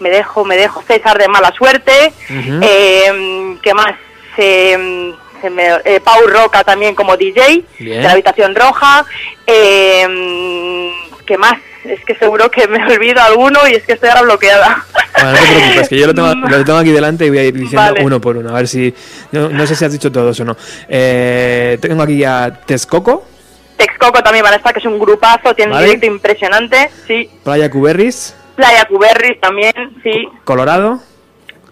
[0.00, 2.60] me dejo, me dejo César de Mala Suerte, Ujú.
[2.62, 3.94] eh, ¿qué más?
[4.36, 7.98] Eh, se me- Pau Roca también como DJ Bien.
[8.00, 9.04] de la Habitación Roja,
[9.46, 10.06] eh,
[11.26, 11.54] ¿qué más?
[11.84, 14.84] Es que seguro que me olvido alguno y es que estoy ahora bloqueada.
[15.14, 17.44] Bueno, no te preocupes, que yo lo tengo, lo tengo aquí delante y voy a
[17.44, 18.04] ir diciendo Vale.
[18.04, 18.94] uno por uno, a ver si...
[19.32, 20.56] No, no sé si has dicho todos o no.
[20.88, 23.26] Eh, tengo aquí a Texcoco,
[23.82, 25.84] Texcoco también van a estar, que es un grupazo, tiene Vale.
[25.84, 27.28] un directo impresionante, sí.
[27.42, 29.72] Playa Cuberris, Playa Cuberris también,
[30.04, 30.28] sí.
[30.44, 31.00] Colorado,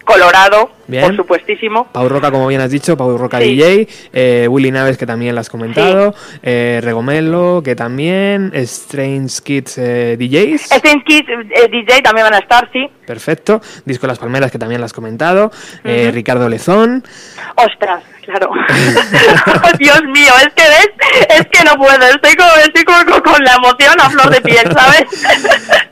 [0.04, 1.04] Colorado, Bien.
[1.06, 1.86] por supuestísimo.
[1.92, 3.54] Pau Roca, como bien has dicho, Pau Roca Sí.
[3.54, 9.78] DJ, eh, Willy Naves, que también lo has comentado, eh, Regomelo, que también, Strange Kids
[9.78, 12.88] eh, DJs, Strange Kids eh, DJ también van a estar, sí.
[13.06, 15.50] perfecto, Disco Las Palmeras, que también lo has comentado,
[15.84, 17.04] eh, Ricardo Lezón,
[17.56, 18.50] Ostras, claro.
[19.78, 20.90] Dios mío, es que ves,
[21.28, 24.72] es que no puedo, estoy como, estoy como con, la emoción a flor de piel,
[24.76, 25.04] ¿sabes?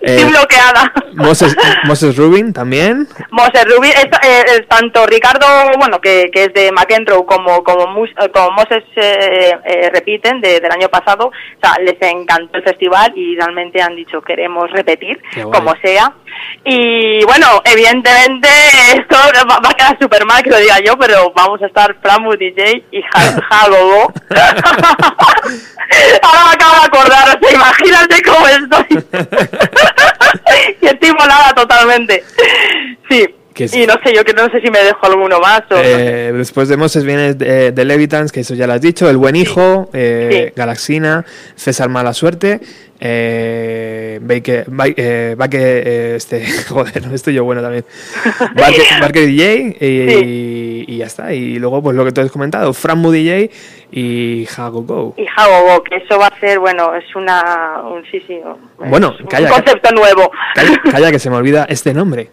[0.00, 0.92] Estoy bloqueada.
[1.14, 5.46] Moses, Moses Rubin también, Moses Rubin, es, eh, es tanto Ricardo,
[5.78, 10.40] bueno, que, que es de McEnroe, como como, Mus- eh, como Moses eh, eh, repiten
[10.40, 11.32] de- del año pasado, o
[11.62, 15.20] sea, les encantó el festival y realmente han dicho queremos repetir,
[15.52, 16.12] como sea.
[16.64, 18.48] Y bueno, evidentemente
[18.96, 19.16] esto
[19.50, 22.32] va, va a quedar súper mal que lo diga yo, pero vamos a estar Framu
[22.34, 24.12] DJ y Ja- Jagogo.
[26.22, 29.04] Ahora me acabo de acordar, o sea, imagínate cómo estoy.
[30.82, 32.24] y estoy volada totalmente.
[33.10, 33.34] Sí.
[33.58, 35.74] Que es- Y no sé, yo que no sé si me dejo alguno más o...
[35.74, 36.28] no sé.
[36.28, 39.16] eh, después de Moses viene de, de Levitans, que eso ya lo has dicho, El
[39.16, 40.52] Buen Hijo, eh, Sí.
[40.54, 41.24] Galaxina,
[41.56, 42.60] César Mala Suerte,
[43.00, 47.84] eh, Baque, Ba- eh, Baque, eh, este, joder, estoy yo bueno también,
[48.54, 52.72] Barque, Barque DJ y, y ya está, y luego pues lo que tú has comentado,
[52.72, 53.50] Franmu DJ
[53.90, 55.14] y Hago Go.
[55.16, 57.80] Y Jagogo, que eso va a ser, bueno, es una...
[57.90, 58.34] Un, sí, sí.
[58.34, 60.30] es Bueno, un calla, concepto nuevo.
[60.54, 62.30] Calla, calla que se me olvida este nombre.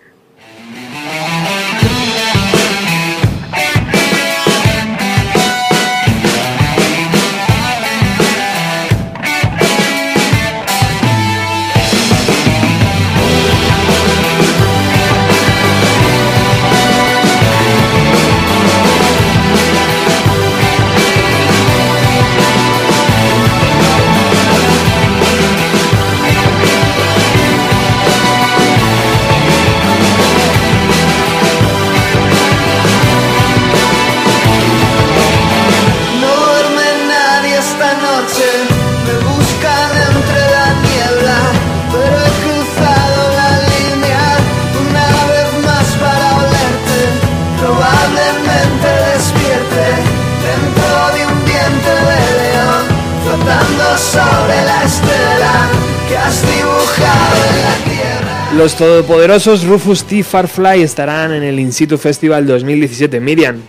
[58.55, 60.23] Los todopoderosos Rufus T.
[60.23, 63.19] Farfly estarán en el In Situ Festival 2017.
[63.19, 63.61] Miriam,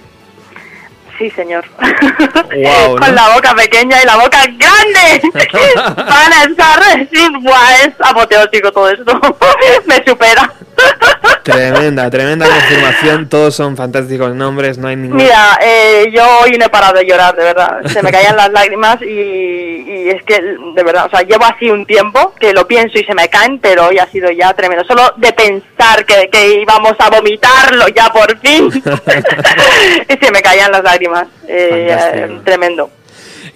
[1.19, 1.65] Sí, señor.
[1.79, 3.13] Guau, Con ¿no?
[3.15, 5.23] la boca pequeña y la boca grande.
[5.97, 7.09] Van a estar...
[7.11, 9.19] Sí, buah, es apoteósico todo esto.
[9.87, 10.53] Me supera.
[11.43, 13.29] Tremenda, tremenda confirmación.
[13.29, 15.17] Todos son fantásticos nombres, no hay ningún.
[15.17, 17.81] Mira, eh, yo hoy no he parado de llorar, de verdad.
[17.87, 21.71] Se me caían las lágrimas y, y es que, de verdad, o sea, llevo así
[21.71, 24.85] un tiempo que lo pienso y se me caen, pero hoy ha sido ya tremendo.
[24.85, 28.69] Solo de pensar que, que íbamos a vomitarlo ya por fin.
[30.09, 31.29] y se me caían las lágrimas.
[31.49, 32.91] Eh, eh, tremendo.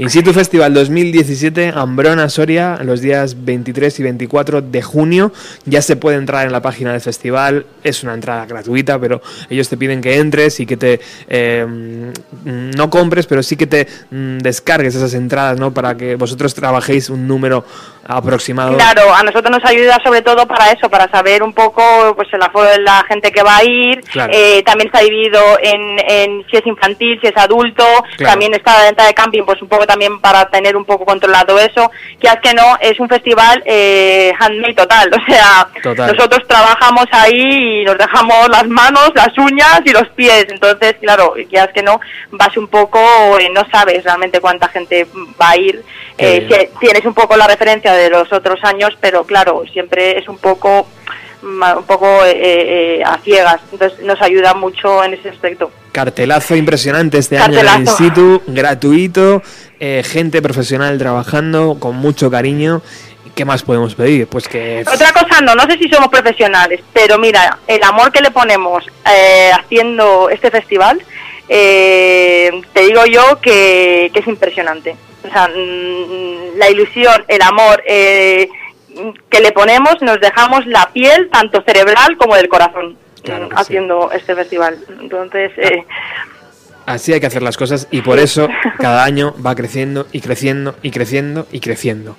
[0.01, 5.31] In Situ Festival 2017, Ambrona, Soria, los días 23 y 24 de junio.
[5.67, 9.21] Ya se puede entrar en la página del festival, es una entrada gratuita, pero
[9.51, 13.67] ellos te piden que entres y que te eh, mm, no compres, pero sí que
[13.67, 15.75] te mm, descargues esas entradas, ¿no?
[15.75, 17.67] Para que vosotros trabajéis un número
[18.07, 18.77] aproximado.
[18.77, 21.83] Claro, a nosotros nos ayuda sobre todo para eso, para saber un poco
[22.17, 24.01] pues el aforo de la gente que va a ir.
[24.11, 24.33] Claro.
[24.35, 27.85] Eh, también está dividido en, en si es infantil, si es adulto.
[28.17, 28.33] Claro.
[28.33, 31.59] También está la venta de camping, pues un poco también para tener un poco controlado
[31.59, 31.91] eso.
[32.21, 35.11] Que es que no, es un festival eh, handmade total.
[35.21, 36.15] O sea, Total.
[36.15, 40.47] nosotros trabajamos ahí y nos dejamos las manos, las uñas y los pies.
[40.51, 42.01] Entonces, claro, ya es que no,
[42.31, 42.99] vas un poco,
[43.39, 45.07] eh, no sabes realmente cuánta gente
[45.41, 45.83] va a ir.
[46.19, 50.29] Eh, si- tienes un poco la referencia de los otros años, pero claro, siempre es
[50.29, 50.87] un poco
[51.43, 55.71] ma- un poco eh, eh, a ciegas, entonces nos ayuda mucho en ese aspecto.
[55.93, 58.05] Cartelazo impresionante este año en el Cartelazo.
[58.05, 59.43] In Situ, gratuito,
[59.79, 62.83] eh, gente profesional trabajando con mucho cariño.
[63.35, 64.27] ¿Qué más podemos pedir?
[64.27, 68.21] Pues que Otra cosa no, no sé si somos profesionales, pero mira, el amor que
[68.21, 71.01] le ponemos eh, haciendo este festival,
[71.49, 74.97] eh, te digo yo que, que es impresionante.
[75.27, 78.49] O sea, mm, la ilusión, el amor eh,
[79.29, 83.63] que le ponemos, nos dejamos la piel, tanto cerebral como del corazón, Claro que sí.
[83.63, 84.79] haciendo este festival.
[85.01, 85.85] Entonces, eh,
[86.87, 88.49] Así hay que hacer las cosas y por eso
[88.79, 92.17] cada año va creciendo y creciendo y creciendo y creciendo.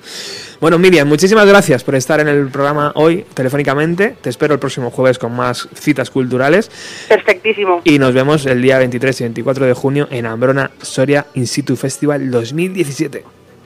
[0.62, 4.16] Bueno, Miriam, muchísimas gracias por estar en el programa hoy telefónicamente.
[4.22, 6.72] Te espero el próximo jueves con más citas culturales
[7.10, 7.82] perfectísimo.
[7.84, 11.76] y nos vemos el día 23 y 24 de junio en Ambrona Soria In Situ
[11.76, 13.26] Festival 2017.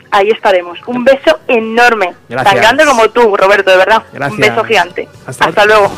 [0.10, 0.80] Ahí estaremos.
[0.88, 2.14] Un beso enorme.
[2.30, 2.54] Gracias.
[2.54, 4.04] Tan grande como tú, Roberto, de verdad.
[4.14, 4.40] Gracias.
[4.40, 5.10] Un beso gigante.
[5.28, 5.92] Hasta luego.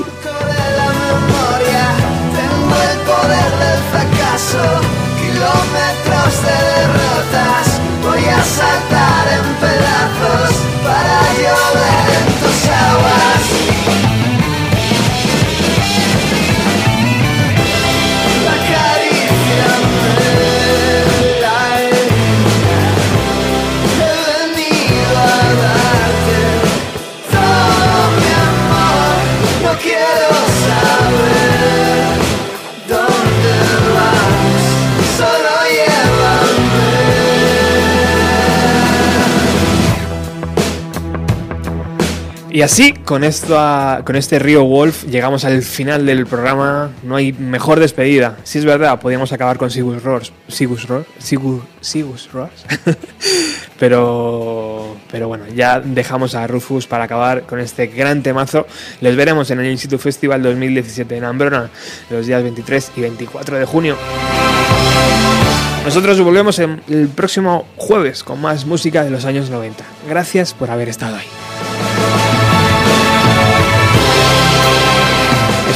[3.17, 4.63] Poder del fracaso,
[5.21, 7.65] kilómetros de derrotas.
[8.03, 10.53] Voy a saltar en pedazos
[10.85, 13.26] para llover en tus aguas.
[42.57, 43.55] Y así, con, esto,
[44.03, 46.89] con este Río Wolf, llegamos al final del programa.
[47.03, 48.39] No hay mejor despedida.
[48.45, 50.33] Si es verdad, podríamos acabar con Sigus Ross.
[50.47, 51.05] Sigus Ross.
[51.19, 52.49] Sigus, Sigus Ross.
[53.79, 58.65] pero, pero bueno, ya dejamos a Rufus para acabar con este gran temazo.
[59.01, 61.69] Les veremos en el Instituto Festival 2017 en Ambrona
[62.09, 63.95] los días 23 y 24 de junio.
[65.85, 69.83] Nosotros volvemos el próximo jueves con más música de los años 90.
[70.09, 71.46] Gracias por haber estado ahí.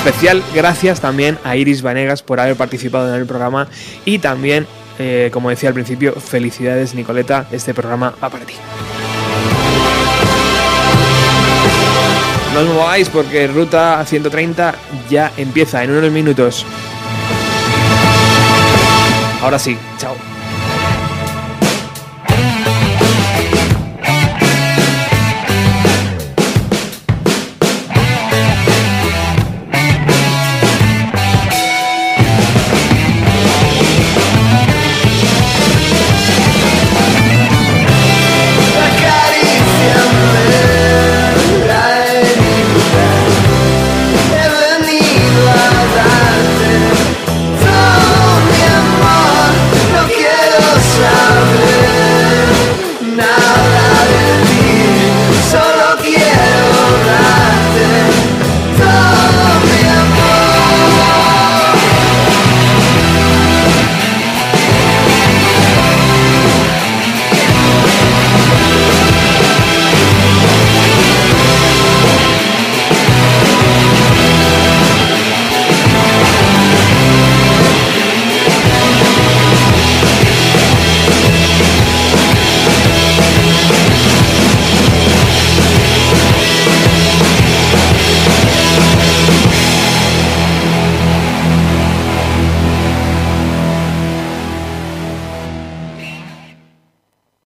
[0.03, 3.67] Especial gracias también a Iris Vanegas por haber participado en el programa
[4.03, 4.65] y también,
[4.97, 8.55] eh, como decía al principio, felicidades Nicoleta, este programa va para ti.
[12.55, 14.73] No os mováis porque Ruta 130
[15.07, 16.65] ya empieza en unos minutos.
[19.43, 19.77] Ahora sí,